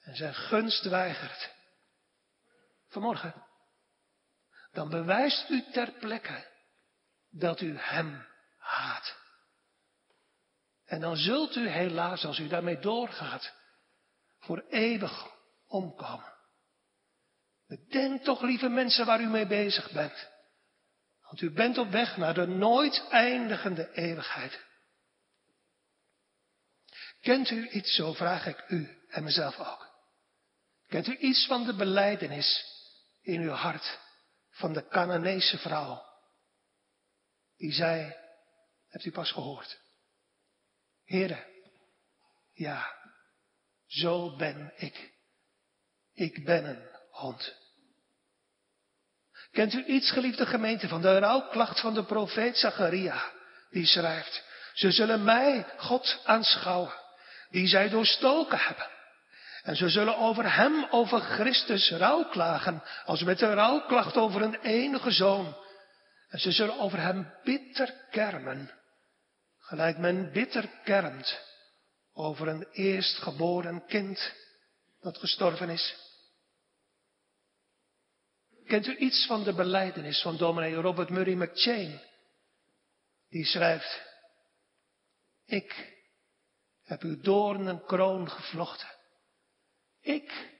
en 0.00 0.16
zijn 0.16 0.34
gunst 0.34 0.84
weigert, 0.84 1.50
vanmorgen, 2.88 3.44
dan 4.72 4.88
bewijst 4.88 5.48
u 5.50 5.64
ter 5.72 5.92
plekke 5.92 6.48
dat 7.30 7.60
u 7.60 7.78
hem 7.78 8.26
haat. 8.56 9.18
En 10.84 11.00
dan 11.00 11.16
zult 11.16 11.56
u 11.56 11.68
helaas, 11.68 12.24
als 12.24 12.38
u 12.38 12.48
daarmee 12.48 12.78
doorgaat, 12.78 13.59
voor 14.40 14.64
eeuwig 14.68 15.26
omkomen. 15.66 16.32
Bedenk 17.66 18.22
toch, 18.22 18.42
lieve 18.42 18.68
mensen, 18.68 19.06
waar 19.06 19.20
u 19.20 19.26
mee 19.26 19.46
bezig 19.46 19.92
bent. 19.92 20.28
Want 21.20 21.40
u 21.40 21.50
bent 21.50 21.78
op 21.78 21.90
weg 21.90 22.16
naar 22.16 22.34
de 22.34 22.46
nooit 22.46 23.06
eindigende 23.10 23.92
eeuwigheid. 23.92 24.68
Kent 27.20 27.50
u 27.50 27.68
iets, 27.68 27.94
zo 27.94 28.12
vraag 28.12 28.46
ik 28.46 28.64
u 28.68 29.04
en 29.08 29.24
mezelf 29.24 29.58
ook. 29.58 29.88
Kent 30.88 31.06
u 31.06 31.16
iets 31.16 31.46
van 31.46 31.64
de 31.64 31.74
beleidenis 31.74 32.64
in 33.22 33.40
uw 33.40 33.50
hart 33.50 33.98
van 34.50 34.72
de 34.72 34.88
Canaanese 34.88 35.58
vrouw? 35.58 36.02
Die 37.56 37.72
zei, 37.72 38.14
hebt 38.88 39.04
u 39.04 39.10
pas 39.10 39.32
gehoord? 39.32 39.80
Heren, 41.04 41.46
ja, 42.52 42.99
zo 43.90 44.36
ben 44.36 44.72
ik. 44.76 45.10
Ik 46.14 46.44
ben 46.44 46.64
een 46.68 46.88
hond. 47.10 47.54
Kent 49.50 49.72
u 49.72 49.84
iets, 49.84 50.10
geliefde 50.10 50.46
gemeente, 50.46 50.88
van 50.88 51.00
de 51.00 51.18
rouwklacht 51.18 51.80
van 51.80 51.94
de 51.94 52.04
profeet 52.04 52.56
Zacharia? 52.56 53.32
Die 53.70 53.86
schrijft, 53.86 54.44
ze 54.74 54.90
zullen 54.90 55.24
mij, 55.24 55.66
God, 55.76 56.20
aanschouwen, 56.24 56.92
die 57.50 57.66
zij 57.66 57.88
doorstoken 57.88 58.58
hebben. 58.58 58.88
En 59.62 59.76
ze 59.76 59.88
zullen 59.88 60.16
over 60.16 60.54
hem, 60.54 60.86
over 60.90 61.20
Christus, 61.20 61.90
rouw 61.90 62.24
klagen, 62.24 62.82
als 63.04 63.22
met 63.22 63.40
een 63.40 63.54
rouwklacht 63.54 64.16
over 64.16 64.42
een 64.42 64.60
enige 64.60 65.10
zoon. 65.10 65.56
En 66.28 66.38
ze 66.38 66.52
zullen 66.52 66.78
over 66.78 67.00
hem 67.00 67.34
bitter 67.44 67.94
kermen, 68.10 68.70
gelijk 69.58 69.98
men 69.98 70.32
bitter 70.32 70.68
kermt 70.84 71.49
over 72.12 72.48
een 72.48 72.66
eerstgeboren 72.72 73.86
kind 73.86 74.32
dat 75.00 75.18
gestorven 75.18 75.68
is. 75.68 75.96
Kent 78.66 78.86
u 78.86 78.96
iets 78.96 79.26
van 79.26 79.44
de 79.44 79.54
beleidenis 79.54 80.22
van 80.22 80.36
dominee 80.36 80.74
Robert 80.74 81.10
Murray 81.10 81.34
McChain? 81.34 82.00
Die 83.28 83.44
schrijft, 83.44 84.02
ik 85.44 85.98
heb 86.82 87.02
uw 87.02 87.20
doornen 87.20 87.84
kroon 87.84 88.30
gevlochten. 88.30 88.88
Ik 90.00 90.50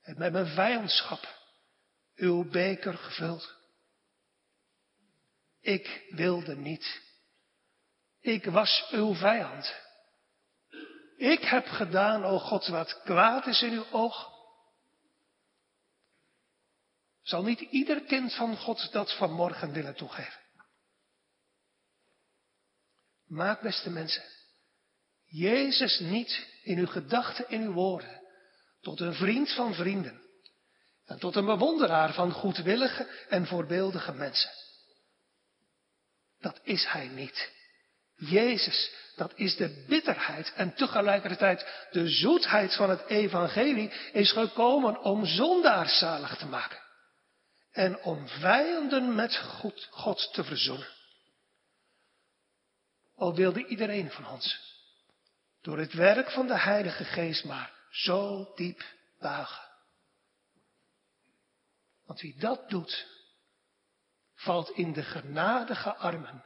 heb 0.00 0.16
met 0.16 0.32
mijn 0.32 0.46
vijandschap 0.46 1.36
uw 2.14 2.50
beker 2.50 2.98
gevuld. 2.98 3.54
Ik 5.60 6.06
wilde 6.10 6.56
niet. 6.56 7.00
Ik 8.20 8.44
was 8.44 8.88
uw 8.90 9.14
vijand. 9.14 9.85
Ik 11.16 11.40
heb 11.40 11.66
gedaan, 11.66 12.24
o 12.24 12.38
God, 12.38 12.66
wat 12.66 13.02
kwaad 13.02 13.46
is 13.46 13.62
in 13.62 13.72
uw 13.72 13.86
oog. 13.90 14.34
Zal 17.22 17.42
niet 17.42 17.60
ieder 17.60 18.00
kind 18.00 18.34
van 18.34 18.56
God 18.56 18.92
dat 18.92 19.16
vanmorgen 19.16 19.72
willen 19.72 19.94
toegeven? 19.94 20.40
Maak, 23.26 23.60
beste 23.60 23.90
mensen, 23.90 24.24
Jezus 25.24 25.98
niet 25.98 26.46
in 26.62 26.78
uw 26.78 26.86
gedachten, 26.86 27.48
in 27.48 27.62
uw 27.62 27.72
woorden, 27.72 28.22
tot 28.80 29.00
een 29.00 29.14
vriend 29.14 29.52
van 29.52 29.74
vrienden 29.74 30.22
en 31.04 31.18
tot 31.18 31.36
een 31.36 31.44
bewonderaar 31.44 32.12
van 32.12 32.32
goedwillige 32.32 33.26
en 33.28 33.46
voorbeeldige 33.46 34.12
mensen. 34.12 34.50
Dat 36.38 36.60
is 36.62 36.86
hij 36.86 37.08
niet. 37.08 37.52
Jezus, 38.16 38.92
dat 39.16 39.32
is 39.34 39.56
de 39.56 39.84
bitterheid 39.88 40.52
en 40.54 40.74
tegelijkertijd 40.74 41.86
de 41.90 42.08
zoetheid 42.08 42.74
van 42.74 42.90
het 42.90 43.06
evangelie, 43.06 43.92
is 44.12 44.32
gekomen 44.32 45.00
om 45.00 45.26
zondaars 45.26 45.98
zalig 45.98 46.36
te 46.36 46.46
maken 46.46 46.84
en 47.76 48.02
om 48.02 48.28
vijanden 48.28 49.14
met 49.14 49.36
God, 49.90 50.32
te 50.32 50.44
verzoenen. 50.44 50.88
Al 53.14 53.34
wilde 53.34 53.66
iedereen 53.66 54.10
van 54.10 54.28
ons 54.28 54.74
door 55.60 55.78
het 55.78 55.92
werk 55.92 56.30
van 56.30 56.46
de 56.46 56.58
Heilige 56.58 57.04
Geest 57.04 57.44
maar 57.44 57.72
zo 57.90 58.52
diep 58.54 58.84
buigen. 59.18 59.64
Want 62.06 62.20
wie 62.20 62.36
dat 62.38 62.68
doet, 62.70 63.06
valt 64.34 64.70
in 64.70 64.92
de 64.92 65.02
genadige 65.02 65.94
armen 65.94 66.44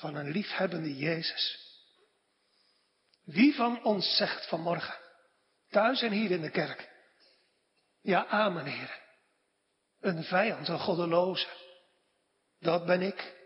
van 0.00 0.14
een 0.14 0.30
liefhebbende 0.30 0.96
Jezus. 0.96 1.58
Wie 3.24 3.54
van 3.54 3.84
ons 3.84 4.16
zegt 4.16 4.48
vanmorgen, 4.48 4.98
thuis 5.68 6.02
en 6.02 6.12
hier 6.12 6.30
in 6.30 6.40
de 6.40 6.50
kerk, 6.50 6.88
ja 8.00 8.26
amen 8.26 8.64
Heer, 8.64 9.00
een 10.00 10.24
vijand, 10.24 10.68
een 10.68 10.78
goddeloze, 10.78 11.48
dat 12.58 12.86
ben 12.86 13.02
ik. 13.02 13.38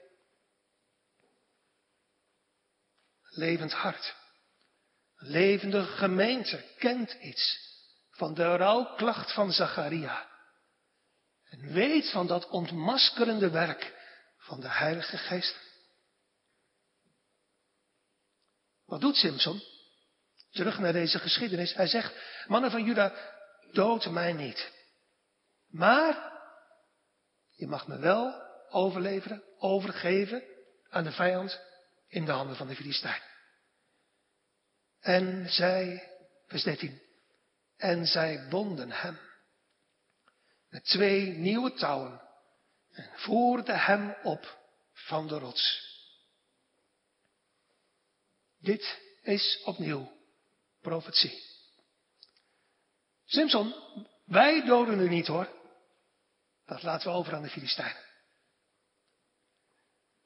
Levend 3.23 3.73
hart, 3.73 4.15
levende 5.17 5.85
gemeente 5.85 6.65
kent 6.79 7.13
iets 7.13 7.59
van 8.11 8.35
de 8.35 8.57
rouwklacht 8.57 9.33
van 9.33 9.53
Zacharia. 9.53 10.33
En 11.45 11.73
weet 11.73 12.11
van 12.11 12.27
dat 12.27 12.49
ontmaskerende 12.49 13.51
werk 13.51 13.95
van 14.37 14.61
de 14.61 14.69
Heilige 14.69 15.19
Geest. 15.19 15.74
Wat 18.87 19.01
doet 19.01 19.17
Simpson? 19.17 19.63
Terug 20.51 20.79
naar 20.79 20.93
deze 20.93 21.19
geschiedenis. 21.19 21.75
Hij 21.75 21.87
zegt, 21.87 22.15
mannen 22.47 22.71
van 22.71 22.85
Juda, 22.85 23.15
dood 23.73 24.11
mij 24.11 24.33
niet. 24.33 24.73
Maar, 25.69 26.33
je 27.51 27.67
mag 27.67 27.87
me 27.87 27.99
wel 27.99 28.43
overleveren, 28.69 29.43
overgeven 29.59 30.43
aan 30.89 31.05
de 31.05 31.13
vijand 31.13 31.61
in 32.09 32.25
de 32.25 32.33
handen 32.33 32.57
van 32.57 32.67
de 32.67 32.75
Filistijn. 32.75 33.23
En 35.01 35.49
zij, 35.49 36.11
vers 36.47 36.63
13, 36.63 37.03
en 37.77 38.07
zij 38.07 38.47
bonden 38.49 38.91
hem 38.91 39.19
met 40.69 40.85
twee 40.85 41.27
nieuwe 41.27 41.73
touwen 41.73 42.21
en 42.91 43.11
voerden 43.15 43.81
hem 43.81 44.17
op 44.23 44.59
van 44.93 45.29
de 45.29 45.39
rots. 45.39 45.94
Dit 48.65 49.01
is 49.23 49.63
opnieuw 49.65 50.13
profetie. 50.81 51.43
Simpson, 53.25 53.75
wij 54.25 54.65
doden 54.65 55.01
u 55.01 55.09
niet 55.09 55.27
hoor. 55.27 55.49
Dat 56.67 56.83
laten 56.83 57.11
we 57.11 57.17
over 57.17 57.35
aan 57.35 57.43
de 57.43 57.49
Filistijnen. 57.49 58.03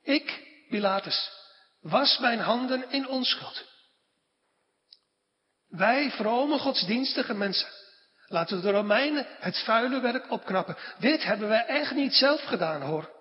Ik, 0.03 0.47
Pilatus, 0.69 1.31
was 1.81 2.19
mijn 2.19 2.39
handen 2.39 2.91
in 2.91 3.09
onschuld. 3.09 3.65
Wij 5.69 6.11
vrome 6.11 6.59
godsdienstige 6.59 7.35
mensen 7.35 7.69
laten 8.27 8.63
de 8.63 8.71
Romeinen 8.71 9.27
het 9.41 9.59
vuile 9.65 10.01
werk 10.01 10.31
opknappen. 10.31 10.77
Dit 10.99 11.23
hebben 11.23 11.49
wij 11.49 11.67
echt 11.67 11.95
niet 11.95 12.15
zelf 12.15 12.43
gedaan 12.43 12.83
hoor. 12.83 13.17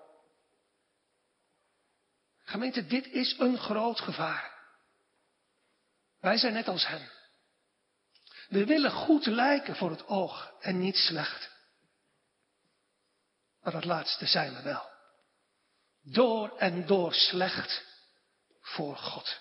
Gemeente, 2.44 2.86
dit 2.86 3.06
is 3.06 3.38
een 3.38 3.58
groot 3.58 4.00
gevaar. 4.00 4.57
Wij 6.20 6.36
zijn 6.36 6.52
net 6.52 6.68
als 6.68 6.86
hen. 6.86 7.10
We 8.48 8.64
willen 8.64 8.90
goed 8.90 9.26
lijken 9.26 9.76
voor 9.76 9.90
het 9.90 10.06
oog 10.06 10.52
en 10.60 10.78
niet 10.78 10.96
slecht. 10.96 11.50
Maar 13.60 13.72
dat 13.72 13.84
laatste 13.84 14.26
zijn 14.26 14.54
we 14.54 14.62
wel. 14.62 14.90
Door 16.02 16.56
en 16.56 16.86
door 16.86 17.14
slecht 17.14 17.84
voor 18.60 18.96
God. 18.96 19.40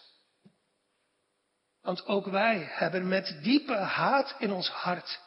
Want 1.81 2.05
ook 2.05 2.25
wij 2.25 2.69
hebben 2.71 3.07
met 3.07 3.39
diepe 3.43 3.75
haat 3.75 4.35
in 4.39 4.51
ons 4.51 4.69
hart 4.69 5.19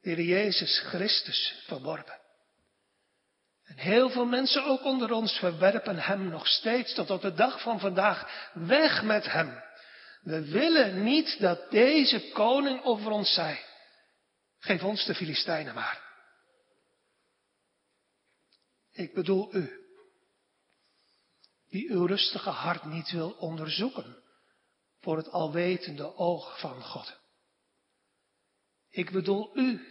de 0.00 0.24
Jezus 0.24 0.78
Christus 0.78 1.62
verworpen. 1.66 2.20
En 3.64 3.78
heel 3.78 4.10
veel 4.10 4.26
mensen 4.26 4.64
ook 4.64 4.84
onder 4.84 5.12
ons 5.12 5.32
verwerpen 5.38 5.98
Hem 5.98 6.28
nog 6.28 6.46
steeds 6.46 6.94
tot 6.94 7.10
op 7.10 7.20
de 7.20 7.34
dag 7.34 7.60
van 7.60 7.80
vandaag. 7.80 8.50
Weg 8.52 9.02
met 9.02 9.32
Hem. 9.32 9.63
We 10.24 10.50
willen 10.50 11.02
niet 11.02 11.40
dat 11.40 11.70
deze 11.70 12.30
koning 12.32 12.82
over 12.82 13.10
ons 13.10 13.34
zij. 13.34 13.64
Geef 14.58 14.82
ons 14.82 15.04
de 15.04 15.14
Filistijnen 15.14 15.74
maar. 15.74 16.02
Ik 18.92 19.14
bedoel 19.14 19.54
u, 19.54 19.84
die 21.68 21.90
uw 21.90 22.06
rustige 22.06 22.50
hart 22.50 22.84
niet 22.84 23.10
wil 23.10 23.30
onderzoeken 23.30 24.22
voor 25.00 25.16
het 25.16 25.30
alwetende 25.30 26.16
oog 26.16 26.60
van 26.60 26.82
God. 26.82 27.18
Ik 28.90 29.10
bedoel 29.10 29.58
u, 29.58 29.86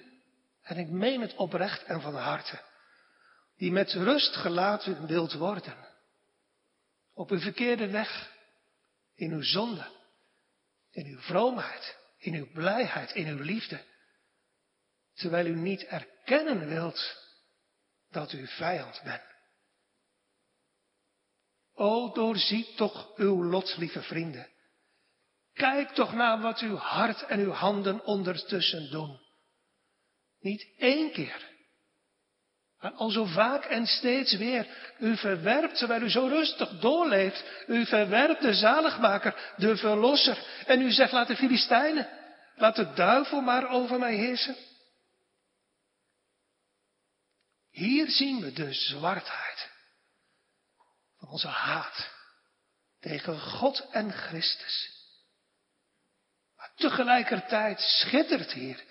en 0.62 0.78
ik 0.78 0.90
meen 0.90 1.22
het 1.22 1.36
oprecht 1.36 1.84
en 1.84 2.02
van 2.02 2.16
harte, 2.16 2.62
die 3.58 3.72
met 3.72 3.92
rust 3.92 4.36
gelaten 4.36 5.08
wilt 5.08 5.34
worden, 5.34 5.88
op 7.14 7.30
uw 7.30 7.40
verkeerde 7.40 7.90
weg, 7.90 8.32
in 9.16 9.32
uw 9.32 9.44
zonde, 9.44 10.02
in 10.94 11.06
uw 11.06 11.20
vroomheid, 11.20 11.98
in 12.18 12.34
uw 12.34 12.52
blijheid, 12.52 13.12
in 13.12 13.28
uw 13.28 13.44
liefde, 13.44 13.82
terwijl 15.14 15.46
u 15.46 15.56
niet 15.56 15.84
erkennen 15.84 16.68
wilt 16.68 17.18
dat 18.10 18.34
u 18.34 18.48
vijand 18.48 19.02
bent. 19.04 19.32
O, 21.74 22.12
doorziet 22.12 22.78
toch 22.78 23.18
uw 23.18 23.44
lot, 23.44 23.78
lieve 23.78 24.02
vrienden. 24.02 24.48
Kijk 25.54 25.90
toch 25.90 26.14
naar 26.14 26.42
wat 26.42 26.60
uw 26.60 26.76
hart 26.76 27.26
en 27.26 27.40
uw 27.40 27.52
handen 27.52 28.06
ondertussen 28.06 28.92
doen. 28.92 29.20
Niet 30.40 30.74
één 30.78 31.12
keer, 31.12 31.53
maar 32.84 32.92
al 32.92 33.10
zo 33.10 33.26
vaak 33.26 33.66
en 33.66 33.88
steeds 33.88 34.36
weer. 34.38 34.68
U 35.00 35.18
verwerpt, 35.18 35.78
terwijl 35.78 36.02
u 36.02 36.10
zo 36.10 36.28
rustig 36.28 36.70
doorleeft, 36.70 37.44
u 37.68 37.86
verwerpt 37.86 38.42
de 38.42 38.54
zaligmaker, 38.54 39.54
de 39.58 39.78
verlosser. 39.78 40.38
En 40.66 40.82
u 40.82 40.92
zegt, 40.92 41.12
laat 41.12 41.28
de 41.28 41.36
Filistijnen, 41.36 42.10
laat 42.56 42.76
de 42.76 42.94
duivel 42.94 43.42
maar 43.42 43.70
over 43.70 44.00
mij 44.00 44.16
heersen. 44.16 44.56
Hier 47.72 48.10
zien 48.10 48.42
we 48.42 48.54
de 48.54 48.74
zwartheid 48.74 49.70
van 51.20 51.30
onze 51.30 51.48
haat 51.48 52.10
tegen 53.00 53.40
God 53.40 53.88
en 53.92 54.12
Christus. 54.12 54.92
Maar 56.58 56.72
tegelijkertijd 56.76 57.80
schittert 57.80 58.52
hier 58.52 58.84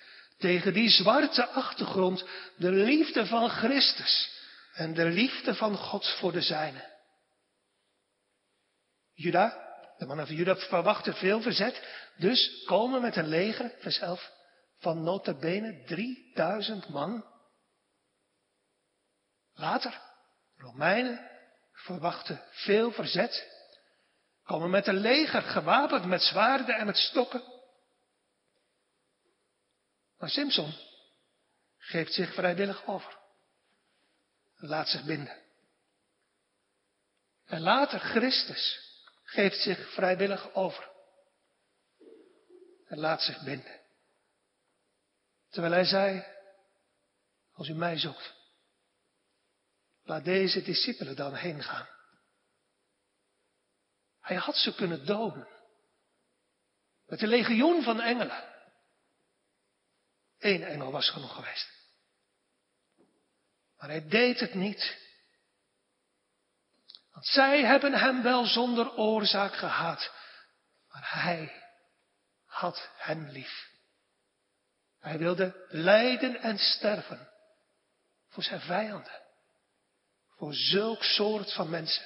tegen 0.43 0.73
die 0.73 0.89
zwarte 0.89 1.47
achtergrond 1.47 2.25
de 2.57 2.71
liefde 2.71 3.27
van 3.27 3.49
Christus 3.49 4.41
en 4.73 4.95
de 4.95 5.05
liefde 5.05 5.55
van 5.55 5.77
God 5.77 6.07
voor 6.19 6.33
de 6.33 6.41
zijne. 6.41 6.91
Juda, 9.13 9.75
de 9.99 10.07
mannen 10.07 10.27
van 10.27 10.37
Juda 10.37 10.57
verwachten 10.57 11.15
veel 11.15 11.41
verzet, 11.41 11.89
dus 12.17 12.65
komen 12.67 13.01
met 13.01 13.17
een 13.17 13.29
leger, 13.29 13.73
vers 13.79 13.99
11, 13.99 14.31
van 14.79 15.03
notabene 15.03 15.83
3000 15.87 16.89
man. 16.89 17.25
Later, 19.55 20.01
Romeinen 20.57 21.31
verwachten 21.73 22.43
veel 22.51 22.93
verzet, 22.93 23.49
komen 24.45 24.71
met 24.71 24.87
een 24.87 25.01
leger 25.01 25.43
gewapend 25.43 26.05
met 26.05 26.23
zwaarden 26.23 26.77
en 26.77 26.87
met 26.87 26.97
stokken. 26.97 27.52
Maar 30.23 30.31
Simpson 30.31 30.75
geeft 31.79 32.13
zich 32.13 32.35
vrijwillig 32.35 32.87
over. 32.87 33.19
Laat 34.57 34.89
zich 34.89 35.05
binden. 35.05 35.43
En 37.45 37.61
later 37.61 38.01
Christus 38.01 38.81
geeft 39.23 39.61
zich 39.61 39.93
vrijwillig 39.93 40.55
over. 40.55 40.91
en 42.87 42.99
laat 42.99 43.23
zich 43.23 43.43
binden. 43.43 43.81
Terwijl 45.49 45.73
hij 45.73 45.85
zei, 45.85 46.25
als 47.53 47.69
u 47.69 47.75
mij 47.75 47.99
zoekt, 47.99 48.35
laat 50.03 50.25
deze 50.25 50.63
discipelen 50.63 51.17
dan 51.17 51.35
heen 51.35 51.63
gaan. 51.63 51.89
Hij 54.21 54.37
had 54.37 54.57
ze 54.57 54.75
kunnen 54.75 55.07
doden. 55.07 55.49
Met 57.07 57.23
een 57.23 57.29
legioen 57.29 57.83
van 57.83 58.01
engelen. 58.01 58.52
Eén 60.43 60.65
engel 60.65 60.91
was 60.91 61.11
genoeg 61.11 61.35
geweest. 61.35 61.69
Maar 63.79 63.89
hij 63.89 64.09
deed 64.09 64.41
het 64.41 64.55
niet. 64.55 64.97
Want 67.13 67.27
zij 67.27 67.65
hebben 67.65 67.93
hem 67.93 68.23
wel 68.23 68.45
zonder 68.45 68.95
oorzaak 68.97 69.55
gehaat. 69.55 70.13
Maar 70.89 71.09
hij 71.13 71.63
had 72.47 72.91
hen 72.97 73.31
lief. 73.31 73.71
Hij 75.01 75.19
wilde 75.19 75.67
lijden 75.69 76.41
en 76.41 76.59
sterven 76.59 77.29
voor 78.29 78.43
zijn 78.43 78.61
vijanden. 78.61 79.21
Voor 80.37 80.55
zulk 80.55 81.03
soort 81.03 81.53
van 81.53 81.71
mensen. 81.71 82.05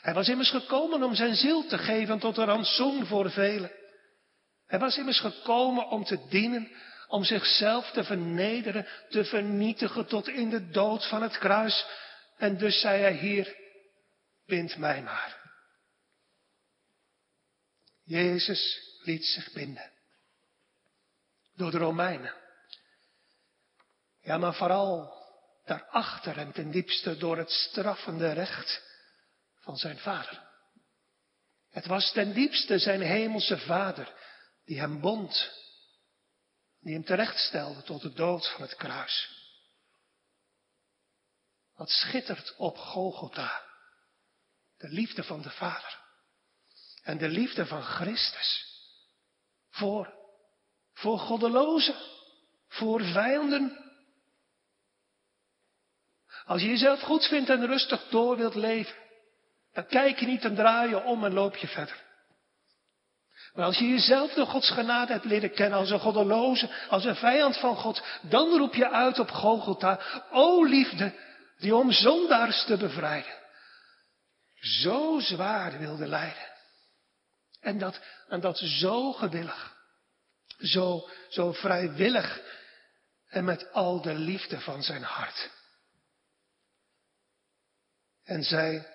Hij 0.00 0.14
was 0.14 0.28
immers 0.28 0.50
gekomen 0.50 1.02
om 1.02 1.14
zijn 1.14 1.34
ziel 1.34 1.66
te 1.66 1.78
geven 1.78 2.18
tot 2.18 2.36
een 2.36 2.44
rantsoen 2.44 3.06
voor 3.06 3.30
velen. 3.30 3.72
Hij 4.66 4.78
was 4.78 4.96
immers 4.96 5.20
gekomen 5.20 5.88
om 5.88 6.04
te 6.04 6.26
dienen, 6.28 6.72
om 7.10 7.24
zichzelf 7.24 7.90
te 7.90 8.04
vernederen, 8.04 8.86
te 9.08 9.24
vernietigen 9.24 10.06
tot 10.06 10.28
in 10.28 10.50
de 10.50 10.70
dood 10.70 11.08
van 11.08 11.22
het 11.22 11.38
kruis. 11.38 11.86
En 12.36 12.58
dus 12.58 12.80
zei 12.80 13.02
hij 13.02 13.12
hier, 13.12 13.56
bind 14.46 14.76
mij 14.76 15.02
maar. 15.02 15.40
Jezus 18.04 18.78
liet 19.02 19.24
zich 19.24 19.52
binden. 19.52 19.90
Door 21.56 21.70
de 21.70 21.78
Romeinen. 21.78 22.34
Ja, 24.22 24.38
maar 24.38 24.54
vooral 24.54 25.18
daarachter 25.64 26.38
en 26.38 26.52
ten 26.52 26.70
diepste 26.70 27.16
door 27.16 27.36
het 27.38 27.50
straffende 27.50 28.32
recht 28.32 28.82
van 29.54 29.76
zijn 29.76 29.98
vader. 29.98 30.48
Het 31.70 31.86
was 31.86 32.12
ten 32.12 32.32
diepste 32.32 32.78
zijn 32.78 33.00
hemelse 33.00 33.58
vader 33.58 34.12
die 34.64 34.80
hem 34.80 35.00
bond, 35.00 35.59
die 36.80 36.94
hem 36.94 37.04
terechtstelde 37.04 37.82
tot 37.82 38.02
de 38.02 38.12
dood 38.12 38.50
van 38.50 38.62
het 38.62 38.76
kruis. 38.76 39.38
Wat 41.74 41.90
schittert 41.90 42.54
op 42.56 42.76
Golgotha, 42.76 43.62
de 44.76 44.88
liefde 44.88 45.24
van 45.24 45.42
de 45.42 45.50
Vader 45.50 45.98
en 47.02 47.18
de 47.18 47.28
liefde 47.28 47.66
van 47.66 47.82
Christus 47.82 48.68
voor, 49.70 50.14
voor 50.92 51.18
goddelozen, 51.18 51.96
voor 52.68 53.00
vijanden. 53.02 53.84
Als 56.44 56.60
je 56.60 56.68
jezelf 56.68 57.00
goed 57.00 57.26
vindt 57.26 57.50
en 57.50 57.66
rustig 57.66 58.08
door 58.08 58.36
wilt 58.36 58.54
leven, 58.54 58.96
dan 59.72 59.86
kijk 59.86 60.20
je 60.20 60.26
niet 60.26 60.44
en 60.44 60.54
draai 60.54 60.88
je 60.88 61.02
om 61.02 61.24
en 61.24 61.32
loop 61.32 61.56
je 61.56 61.68
verder. 61.68 62.09
Maar 63.54 63.64
als 63.64 63.78
je 63.78 63.88
jezelf 63.88 64.32
door 64.32 64.46
Gods 64.46 64.70
genade 64.70 65.12
hebt 65.12 65.24
leren 65.24 65.52
kennen 65.52 65.78
als 65.78 65.90
een 65.90 66.00
goddeloze, 66.00 66.70
als 66.88 67.04
een 67.04 67.16
vijand 67.16 67.56
van 67.56 67.76
God, 67.76 68.02
dan 68.22 68.58
roep 68.58 68.74
je 68.74 68.90
uit 68.90 69.18
op 69.18 69.30
Golgotha, 69.30 70.00
o 70.30 70.64
liefde, 70.64 71.14
die 71.58 71.74
om 71.74 71.92
zondaars 71.92 72.64
te 72.64 72.76
bevrijden, 72.76 73.38
zo 74.60 75.20
zwaar 75.20 75.78
wilde 75.78 76.06
lijden. 76.06 76.48
En 77.60 77.78
dat, 77.78 78.00
en 78.28 78.40
dat 78.40 78.58
zo 78.58 79.12
gewillig, 79.12 79.76
zo, 80.58 81.08
zo 81.28 81.52
vrijwillig 81.52 82.40
en 83.28 83.44
met 83.44 83.72
al 83.72 84.00
de 84.02 84.14
liefde 84.14 84.60
van 84.60 84.82
zijn 84.82 85.02
hart. 85.02 85.50
En 88.24 88.42
zij, 88.42 88.86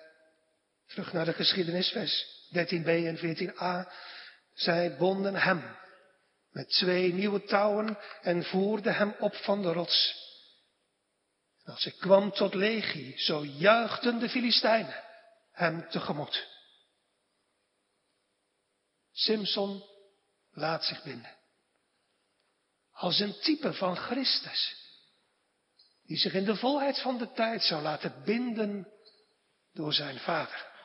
terug 0.86 1.12
naar 1.12 1.24
de 1.24 1.32
geschiedenis, 1.32 1.88
vers 1.88 2.24
13b 2.54 2.86
en 2.86 3.18
14a, 3.18 3.92
zij 4.56 4.96
bonden 4.96 5.34
hem 5.34 5.76
met 6.50 6.68
twee 6.68 7.12
nieuwe 7.12 7.44
touwen 7.44 7.98
en 8.22 8.44
voerden 8.44 8.94
hem 8.94 9.14
op 9.18 9.34
van 9.34 9.62
de 9.62 9.72
rots. 9.72 10.24
En 11.64 11.72
als 11.72 11.84
hij 11.84 11.92
kwam 11.92 12.32
tot 12.32 12.54
legie, 12.54 13.18
zo 13.18 13.44
juichten 13.44 14.18
de 14.18 14.28
Filistijnen 14.28 15.04
hem 15.52 15.88
tegemoet. 15.90 16.48
Simson 19.12 19.84
laat 20.50 20.84
zich 20.84 21.02
binden. 21.02 21.36
Als 22.92 23.18
een 23.18 23.38
type 23.40 23.72
van 23.72 23.96
Christus, 23.96 24.76
die 26.02 26.16
zich 26.16 26.34
in 26.34 26.44
de 26.44 26.56
volheid 26.56 27.00
van 27.00 27.18
de 27.18 27.32
tijd 27.32 27.62
zou 27.62 27.82
laten 27.82 28.22
binden 28.24 28.92
door 29.72 29.92
zijn 29.92 30.18
vader. 30.18 30.75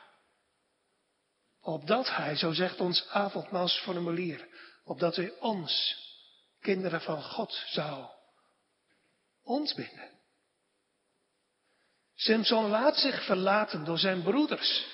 Opdat 1.62 2.08
hij, 2.08 2.36
zo 2.36 2.52
zegt 2.52 2.80
ons 2.80 3.08
avondmaalsformulier, 3.08 4.48
opdat 4.84 5.16
hij 5.16 5.32
ons, 5.40 5.96
kinderen 6.60 7.00
van 7.00 7.22
God, 7.22 7.62
zou 7.66 8.06
ontbinden. 9.42 10.10
Simpson 12.14 12.68
laat 12.68 12.96
zich 12.96 13.24
verlaten 13.24 13.84
door 13.84 13.98
zijn 13.98 14.22
broeders, 14.22 14.86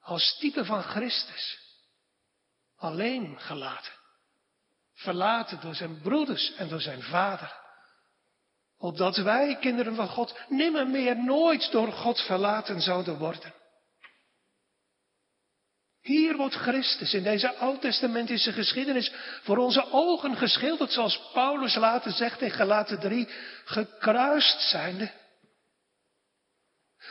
als 0.00 0.36
type 0.38 0.64
van 0.64 0.82
Christus, 0.82 1.58
alleen 2.76 3.40
gelaten, 3.40 3.92
verlaten 4.94 5.60
door 5.60 5.74
zijn 5.74 6.00
broeders 6.00 6.54
en 6.54 6.68
door 6.68 6.80
zijn 6.80 7.02
vader. 7.02 7.60
Opdat 8.78 9.16
wij, 9.16 9.56
kinderen 9.56 9.94
van 9.94 10.08
God, 10.08 10.38
nimmer 10.48 10.86
meer 10.86 11.24
nooit 11.24 11.70
door 11.70 11.92
God 11.92 12.20
verlaten 12.20 12.80
zouden 12.80 13.18
worden. 13.18 13.54
Hier 16.02 16.36
wordt 16.36 16.54
Christus 16.54 17.14
in 17.14 17.22
deze 17.22 17.56
oud-testamentische 17.56 18.52
geschiedenis 18.52 19.12
voor 19.42 19.56
onze 19.56 19.90
ogen 19.90 20.36
geschilderd, 20.36 20.92
zoals 20.92 21.30
Paulus 21.32 21.74
later 21.74 22.12
zegt 22.12 22.40
in 22.40 22.50
Galaten 22.50 23.00
3, 23.00 23.28
gekruist 23.64 24.60
zijnde. 24.60 25.10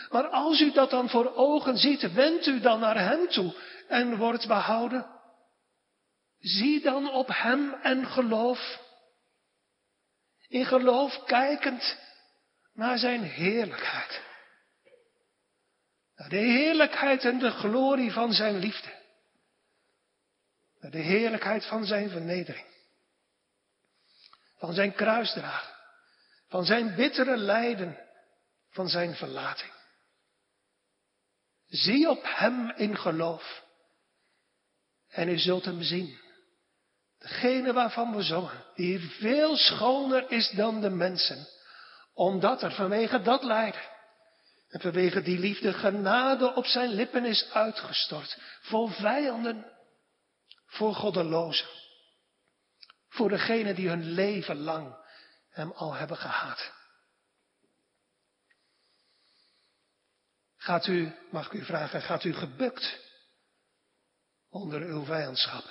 Maar 0.10 0.28
als 0.28 0.62
u 0.62 0.72
dat 0.72 0.89
dan 0.89 1.10
voor 1.10 1.36
ogen 1.36 1.78
ziet, 1.78 2.14
wendt 2.14 2.48
u 2.48 2.60
dan 2.60 2.80
naar 2.80 3.00
Hem 3.00 3.28
toe 3.28 3.54
en 3.88 4.18
wordt 4.18 4.48
behouden. 4.48 5.06
Zie 6.39 6.82
dan 6.82 7.12
op 7.12 7.28
Hem 7.32 7.74
en 7.74 8.06
geloof. 8.06 8.80
In 10.48 10.66
geloof 10.66 11.24
kijkend 11.24 11.98
naar 12.74 12.98
Zijn 12.98 13.22
heerlijkheid. 13.22 14.31
Naar 16.22 16.30
de 16.30 16.38
heerlijkheid 16.38 17.26
en 17.26 17.40
de 17.40 17.50
glorie 17.50 18.12
van 18.12 18.34
zijn 18.34 18.58
liefde. 18.58 18.94
Naar 20.80 20.92
de 20.92 21.00
heerlijkheid 21.00 21.66
van 21.66 21.86
zijn 21.86 22.10
vernedering. 22.10 22.66
Van 24.58 24.74
zijn 24.74 24.94
kruisdragen. 24.94 25.76
Van 26.48 26.66
zijn 26.66 26.96
bittere 26.96 27.38
lijden. 27.38 27.98
Van 28.70 28.88
zijn 28.88 29.16
verlating. 29.16 29.72
Zie 31.68 32.10
op 32.10 32.24
hem 32.24 32.70
in 32.70 32.98
geloof. 32.98 33.64
En 35.10 35.30
u 35.30 35.38
zult 35.38 35.66
hem 35.66 35.82
zien. 35.82 36.20
Degene 37.20 37.74
waarvan 37.74 38.16
we 38.16 38.22
zongen, 38.22 38.66
die 38.76 39.00
veel 39.00 39.58
schoner 39.58 40.32
is 40.32 40.50
dan 40.50 40.82
de 40.82 40.90
mensen, 40.90 41.48
omdat 42.14 42.64
er 42.64 42.72
vanwege 42.72 43.22
dat 43.22 43.44
lijden 43.44 43.91
en 44.72 44.80
vanwege 44.80 45.22
die 45.22 45.40
liefde 45.40 45.74
genade 45.74 46.56
op 46.56 46.66
zijn 46.66 46.90
lippen 46.90 47.26
is 47.26 47.50
uitgestort. 47.52 48.38
Voor 48.62 48.92
vijanden, 48.92 49.72
voor 50.66 50.94
goddelozen. 50.94 51.68
Voor 53.10 53.30
degenen 53.30 53.76
die 53.76 53.90
hun 53.90 54.04
leven 54.04 54.58
lang 54.58 54.96
hem 55.50 55.72
al 55.72 55.94
hebben 55.94 56.18
gehaat. 56.18 56.72
Gaat 60.58 60.88
u, 60.88 61.16
mag 61.32 61.46
ik 61.46 61.52
u 61.52 61.66
vragen, 61.66 62.02
gaat 62.02 62.24
u 62.24 62.34
gebukt 62.34 63.00
onder 64.50 64.82
uw 64.82 65.06
vijandschap? 65.06 65.64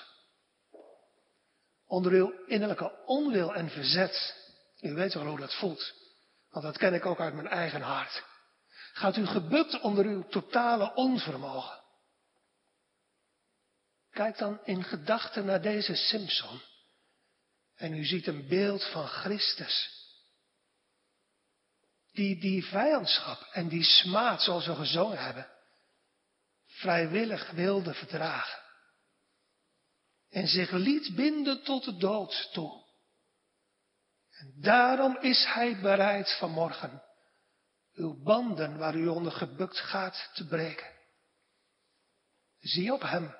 Onder 1.86 2.12
uw 2.12 2.46
innerlijke 2.46 3.04
onwil 3.06 3.54
en 3.54 3.70
verzet? 3.70 4.34
U 4.80 4.94
weet 4.94 5.14
wel 5.14 5.26
hoe 5.26 5.38
dat 5.38 5.54
voelt. 5.54 5.92
Want 6.50 6.64
dat 6.64 6.78
ken 6.78 6.94
ik 6.94 7.06
ook 7.06 7.20
uit 7.20 7.34
mijn 7.34 7.48
eigen 7.48 7.80
hart. 7.80 8.28
Gaat 9.00 9.16
u 9.16 9.26
gebukt 9.26 9.80
onder 9.80 10.04
uw 10.04 10.28
totale 10.28 10.94
onvermogen? 10.94 11.80
Kijk 14.10 14.38
dan 14.38 14.60
in 14.64 14.84
gedachten 14.84 15.44
naar 15.44 15.62
deze 15.62 15.94
Simpson. 15.94 16.60
En 17.74 17.94
u 17.94 18.04
ziet 18.04 18.26
een 18.26 18.48
beeld 18.48 18.90
van 18.90 19.06
Christus. 19.06 19.90
Die 22.12 22.40
die 22.40 22.64
vijandschap 22.64 23.40
en 23.52 23.68
die 23.68 23.84
smaad, 23.84 24.42
zoals 24.42 24.66
we 24.66 24.74
gezongen 24.74 25.18
hebben, 25.18 25.48
vrijwillig 26.66 27.50
wilde 27.50 27.94
verdragen. 27.94 28.62
en 30.28 30.48
zich 30.48 30.70
liet 30.70 31.14
binden 31.14 31.62
tot 31.62 31.84
de 31.84 31.96
dood 31.96 32.48
toe. 32.52 32.84
En 34.30 34.52
daarom 34.56 35.16
is 35.20 35.44
hij 35.44 35.80
bereid 35.80 36.36
vanmorgen 36.38 37.09
uw 37.94 38.22
banden 38.22 38.78
waar 38.78 38.94
u 38.94 39.06
onder 39.06 39.32
gebukt 39.32 39.78
gaat 39.80 40.30
te 40.34 40.46
breken. 40.46 40.90
Zie 42.58 42.92
op 42.92 43.02
hem 43.02 43.34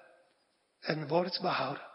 en 0.81 1.09
word 1.09 1.41
behouden. 1.41 1.89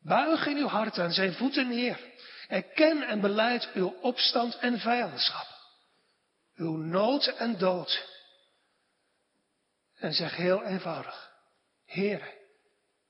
Buig 0.00 0.46
in 0.46 0.56
uw 0.56 0.66
hart 0.66 0.98
aan 0.98 1.12
zijn 1.12 1.34
voeten 1.34 1.68
neer. 1.68 2.16
Erken 2.48 3.02
en 3.02 3.20
beleid 3.20 3.72
uw 3.72 3.88
opstand 4.00 4.58
en 4.58 4.78
vijandschap. 4.78 5.46
Uw 6.54 6.76
nood 6.76 7.26
en 7.26 7.58
dood. 7.58 8.16
En 9.94 10.12
zeg 10.12 10.36
heel 10.36 10.64
eenvoudig. 10.64 11.30
Heere, 11.84 12.34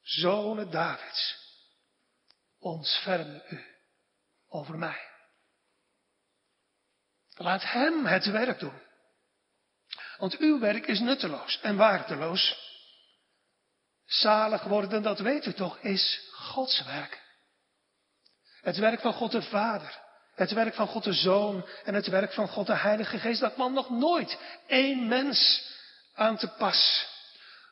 zonen 0.01 0.71
Davids, 0.71 1.37
ontferm 2.59 3.43
u 3.49 3.65
over 4.49 4.79
mij. 4.79 5.08
Laat 7.39 7.63
hem 7.63 8.07
het 8.07 8.27
werk 8.31 8.59
doen. 8.59 8.83
Want 10.17 10.37
uw 10.37 10.59
werk 10.59 10.87
is 10.87 11.01
nutteloos 11.01 11.61
en 11.61 11.77
waardeloos. 11.77 12.57
Zalig 14.07 14.63
worden, 14.63 15.03
dat 15.03 15.19
weet 15.19 15.47
u 15.47 15.53
toch, 15.53 15.79
is 15.79 16.21
Gods 16.33 16.85
werk. 16.85 17.23
Het 18.61 18.77
werk 18.77 19.01
van 19.01 19.13
God 19.13 19.33
de 19.33 19.43
Vader, 19.43 20.01
het 20.35 20.53
werk 20.53 20.75
van 20.75 20.87
God 20.87 21.05
de 21.05 21.13
Zoon 21.13 21.67
en 21.85 21.95
het 21.95 22.07
werk 22.07 22.33
van 22.33 22.49
God 22.49 22.67
de 22.67 22.77
Heilige 22.77 23.19
Geest. 23.19 23.41
Dat 23.41 23.55
kwam 23.55 23.73
nog 23.73 23.91
nooit 23.91 24.39
één 24.67 25.09
mens 25.09 25.71
aan 26.15 26.37
te 26.37 26.49
pas. 26.49 27.07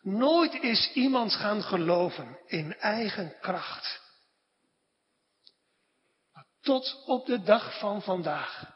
Nooit 0.03 0.55
is 0.63 0.93
iemand 0.93 1.35
gaan 1.35 1.63
geloven 1.63 2.39
in 2.47 2.79
eigen 2.79 3.35
kracht. 3.41 4.01
Tot 6.61 7.03
op 7.05 7.27
de 7.27 7.43
dag 7.43 7.79
van 7.79 8.03
vandaag, 8.03 8.76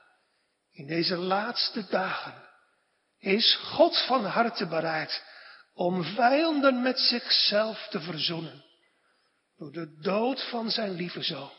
in 0.71 0.87
deze 0.87 1.16
laatste 1.16 1.87
dagen, 1.87 2.49
is 3.18 3.57
God 3.57 4.07
van 4.07 4.25
harte 4.25 4.66
bereid 4.66 5.25
om 5.75 6.05
vijanden 6.05 6.83
met 6.83 6.99
zichzelf 6.99 7.89
te 7.91 8.01
verzoenen. 8.01 8.64
Door 9.57 9.73
de 9.73 9.99
dood 10.01 10.49
van 10.49 10.71
zijn 10.71 10.91
lieve 10.91 11.23
zoon. 11.23 11.53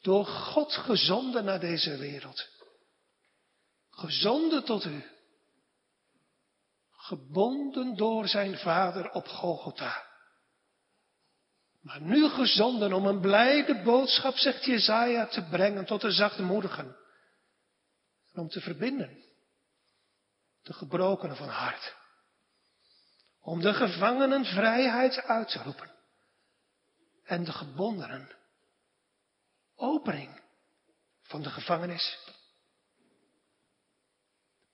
Door 0.00 0.26
God 0.26 0.72
gezonden 0.72 1.44
naar 1.44 1.60
deze 1.60 1.96
wereld. 1.96 2.48
Gezonden 3.90 4.64
tot 4.64 4.84
u. 4.84 5.04
Gebonden 6.90 7.96
door 7.96 8.28
zijn 8.28 8.58
vader 8.58 9.10
op 9.10 9.26
Golgotha. 9.28 10.07
Maar 11.80 12.00
nu 12.00 12.28
gezonden 12.28 12.92
om 12.92 13.06
een 13.06 13.20
blijde 13.20 13.82
boodschap, 13.82 14.36
zegt 14.36 14.64
Jezaja, 14.64 15.26
te 15.26 15.48
brengen 15.48 15.84
tot 15.84 16.00
de 16.00 16.10
zachtmoedigen. 16.10 16.96
En 18.32 18.40
om 18.40 18.48
te 18.48 18.60
verbinden. 18.60 19.24
De 20.62 20.72
gebrokenen 20.72 21.36
van 21.36 21.48
hart 21.48 21.96
om 23.48 23.60
de 23.60 23.74
gevangenen 23.74 24.44
vrijheid 24.44 25.22
uit 25.22 25.48
te 25.48 25.62
roepen 25.62 25.90
en 27.24 27.44
de 27.44 27.52
gebondenen 27.52 28.36
opening 29.74 30.42
van 31.22 31.42
de 31.42 31.50
gevangenis. 31.50 32.18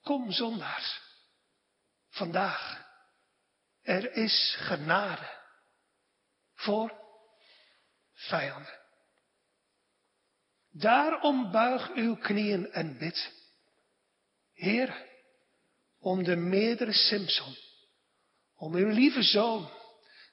Kom 0.02 0.30
zondaars, 0.30 1.00
vandaag, 2.08 2.86
er 3.82 4.12
is 4.12 4.56
genade 4.58 5.43
voor 6.64 6.92
vijanden. 8.12 8.82
Daarom 10.70 11.50
buig 11.50 11.90
uw 11.94 12.16
knieën 12.16 12.72
en 12.72 12.98
bid, 12.98 13.32
Heer, 14.52 15.06
om 15.98 16.22
de 16.22 16.36
meerdere 16.36 16.92
Simpson 16.92 17.56
om 18.64 18.74
uw 18.74 18.88
lieve 18.88 19.22
zoon. 19.22 19.70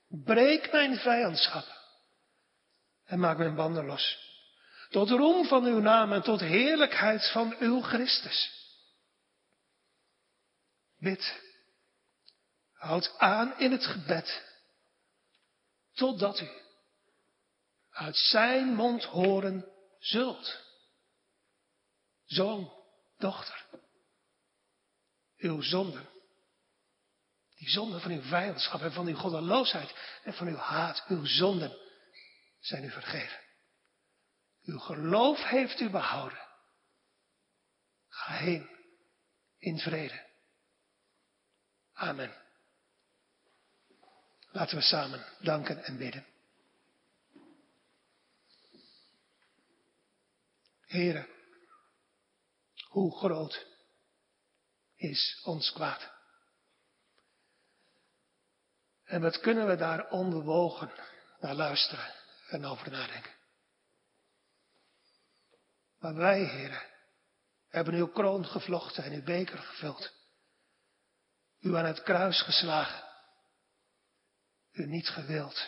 Breek 0.08 0.72
mijn 0.72 0.98
vijandschap 0.98 1.66
en 3.06 3.20
maak 3.20 3.38
mijn 3.38 3.56
banden 3.56 3.86
los. 3.86 4.30
Tot 4.90 5.10
roem 5.10 5.46
van 5.46 5.66
uw 5.66 5.80
naam 5.80 6.14
en 6.14 6.22
tot 6.22 6.40
heerlijkheid 6.40 7.32
van 7.32 7.56
uw 7.60 7.82
Christus. 7.82 8.60
Bid. 10.98 11.40
Houd 12.74 13.14
aan 13.18 13.60
in 13.60 13.72
het 13.72 13.86
gebed. 13.86 14.51
Totdat 15.94 16.40
u 16.40 16.50
uit 17.90 18.16
zijn 18.16 18.74
mond 18.74 19.04
horen 19.04 19.72
zult. 20.00 20.66
Zoon, 22.26 22.74
dochter. 23.18 23.66
Uw 25.38 25.62
zonden 25.62 26.10
die 27.62 27.70
zonde 27.70 28.00
van 28.00 28.12
uw 28.12 28.22
vijandschap 28.22 28.82
en 28.82 28.94
van 28.94 29.08
uw 29.08 29.16
goddeloosheid 29.16 30.20
en 30.24 30.34
van 30.34 30.48
uw 30.48 30.56
haat, 30.56 31.04
uw 31.08 31.26
zonden, 31.26 31.78
zijn 32.60 32.84
u 32.84 32.92
vergeven. 32.92 33.40
Uw 34.62 34.80
geloof 34.80 35.44
heeft 35.44 35.80
u 35.80 35.90
behouden. 35.90 36.48
Ga 38.08 38.34
heen 38.34 38.70
in 39.58 39.80
vrede. 39.80 40.28
Amen. 41.94 42.41
Laten 44.52 44.78
we 44.78 44.84
samen 44.84 45.26
danken 45.40 45.84
en 45.84 45.98
bidden. 45.98 46.26
Heren, 50.82 51.28
hoe 52.88 53.18
groot 53.18 53.66
is 54.96 55.42
ons 55.44 55.72
kwaad? 55.72 56.12
En 59.04 59.22
wat 59.22 59.40
kunnen 59.40 59.68
we 59.68 59.76
daar 59.76 60.10
onbewogen 60.10 60.92
naar 61.40 61.56
luisteren 61.56 62.14
en 62.48 62.66
over 62.66 62.92
nadenken? 62.92 63.32
Maar 66.00 66.16
wij, 66.16 66.44
heren, 66.44 66.84
hebben 67.68 67.94
uw 67.94 68.08
kroon 68.08 68.46
gevlochten 68.46 69.04
en 69.04 69.14
uw 69.14 69.24
beker 69.24 69.58
gevuld. 69.58 70.14
U 71.60 71.76
aan 71.76 71.86
het 71.86 72.04
kruis 72.04 72.42
geslagen. 72.42 73.11
U 74.72 74.86
niet 74.86 75.10
gewild. 75.10 75.68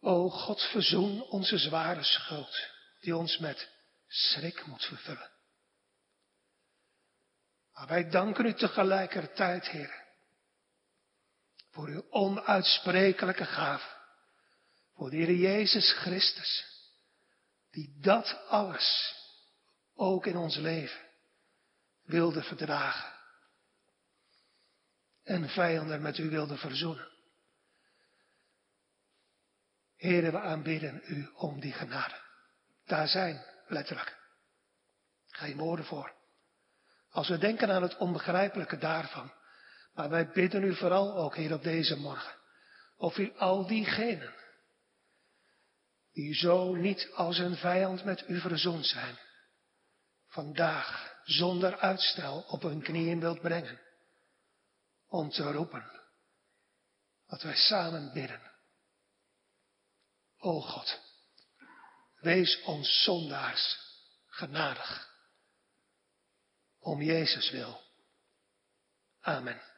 O 0.00 0.28
God, 0.30 0.62
verzoen 0.62 1.22
onze 1.22 1.58
zware 1.58 2.02
schuld, 2.02 2.68
die 3.00 3.16
ons 3.16 3.38
met 3.38 3.68
schrik 4.06 4.66
moet 4.66 4.84
vervullen. 4.84 5.30
Maar 7.72 7.86
wij 7.86 8.10
danken 8.10 8.46
u 8.46 8.54
tegelijkertijd, 8.54 9.68
Heer, 9.68 10.00
voor 11.70 11.88
uw 11.88 12.06
onuitsprekelijke 12.10 13.44
gaaf. 13.44 13.98
Voor 14.94 15.10
de 15.10 15.16
Heer 15.16 15.34
Jezus 15.34 15.92
Christus. 15.92 16.64
Die 17.70 17.98
dat 18.00 18.46
alles 18.48 19.14
ook 19.94 20.26
in 20.26 20.36
ons 20.36 20.56
leven 20.56 21.00
wilde 22.02 22.42
verdragen. 22.42 23.19
En 25.30 25.48
vijanden 25.48 26.02
met 26.02 26.18
u 26.18 26.30
wilde 26.30 26.56
verzoenen. 26.56 27.08
Heren, 29.96 30.32
we 30.32 30.40
aanbidden 30.40 31.02
u 31.06 31.30
om 31.34 31.60
die 31.60 31.72
genade. 31.72 32.14
Daar 32.84 33.08
zijn, 33.08 33.44
letterlijk, 33.66 34.18
geen 35.26 35.56
woorden 35.56 35.84
voor. 35.84 36.12
Als 37.10 37.28
we 37.28 37.38
denken 37.38 37.70
aan 37.70 37.82
het 37.82 37.96
onbegrijpelijke 37.96 38.78
daarvan, 38.78 39.32
maar 39.94 40.08
wij 40.08 40.30
bidden 40.30 40.62
u 40.62 40.74
vooral 40.74 41.16
ook, 41.16 41.36
Heer, 41.36 41.54
op 41.54 41.62
deze 41.62 41.96
morgen. 41.96 42.34
Of 42.96 43.18
u 43.18 43.32
al 43.36 43.66
diegenen 43.66 44.34
die 46.12 46.34
zo 46.34 46.74
niet 46.74 47.10
als 47.14 47.38
een 47.38 47.56
vijand 47.56 48.04
met 48.04 48.28
u 48.28 48.40
verzoend 48.40 48.86
zijn, 48.86 49.18
vandaag 50.28 51.14
zonder 51.24 51.78
uitstel 51.78 52.44
op 52.48 52.62
hun 52.62 52.82
knieën 52.82 53.20
wilt 53.20 53.40
brengen. 53.40 53.88
Om 55.10 55.30
te 55.30 55.52
roepen 55.52 56.00
dat 57.26 57.42
wij 57.42 57.56
samen 57.56 58.12
bidden. 58.12 58.52
O 60.38 60.60
God, 60.60 61.00
wees 62.20 62.62
ons 62.62 63.02
zondaars 63.02 63.78
genadig. 64.26 65.08
Om 66.78 67.02
Jezus 67.02 67.50
wil. 67.50 67.80
Amen. 69.20 69.69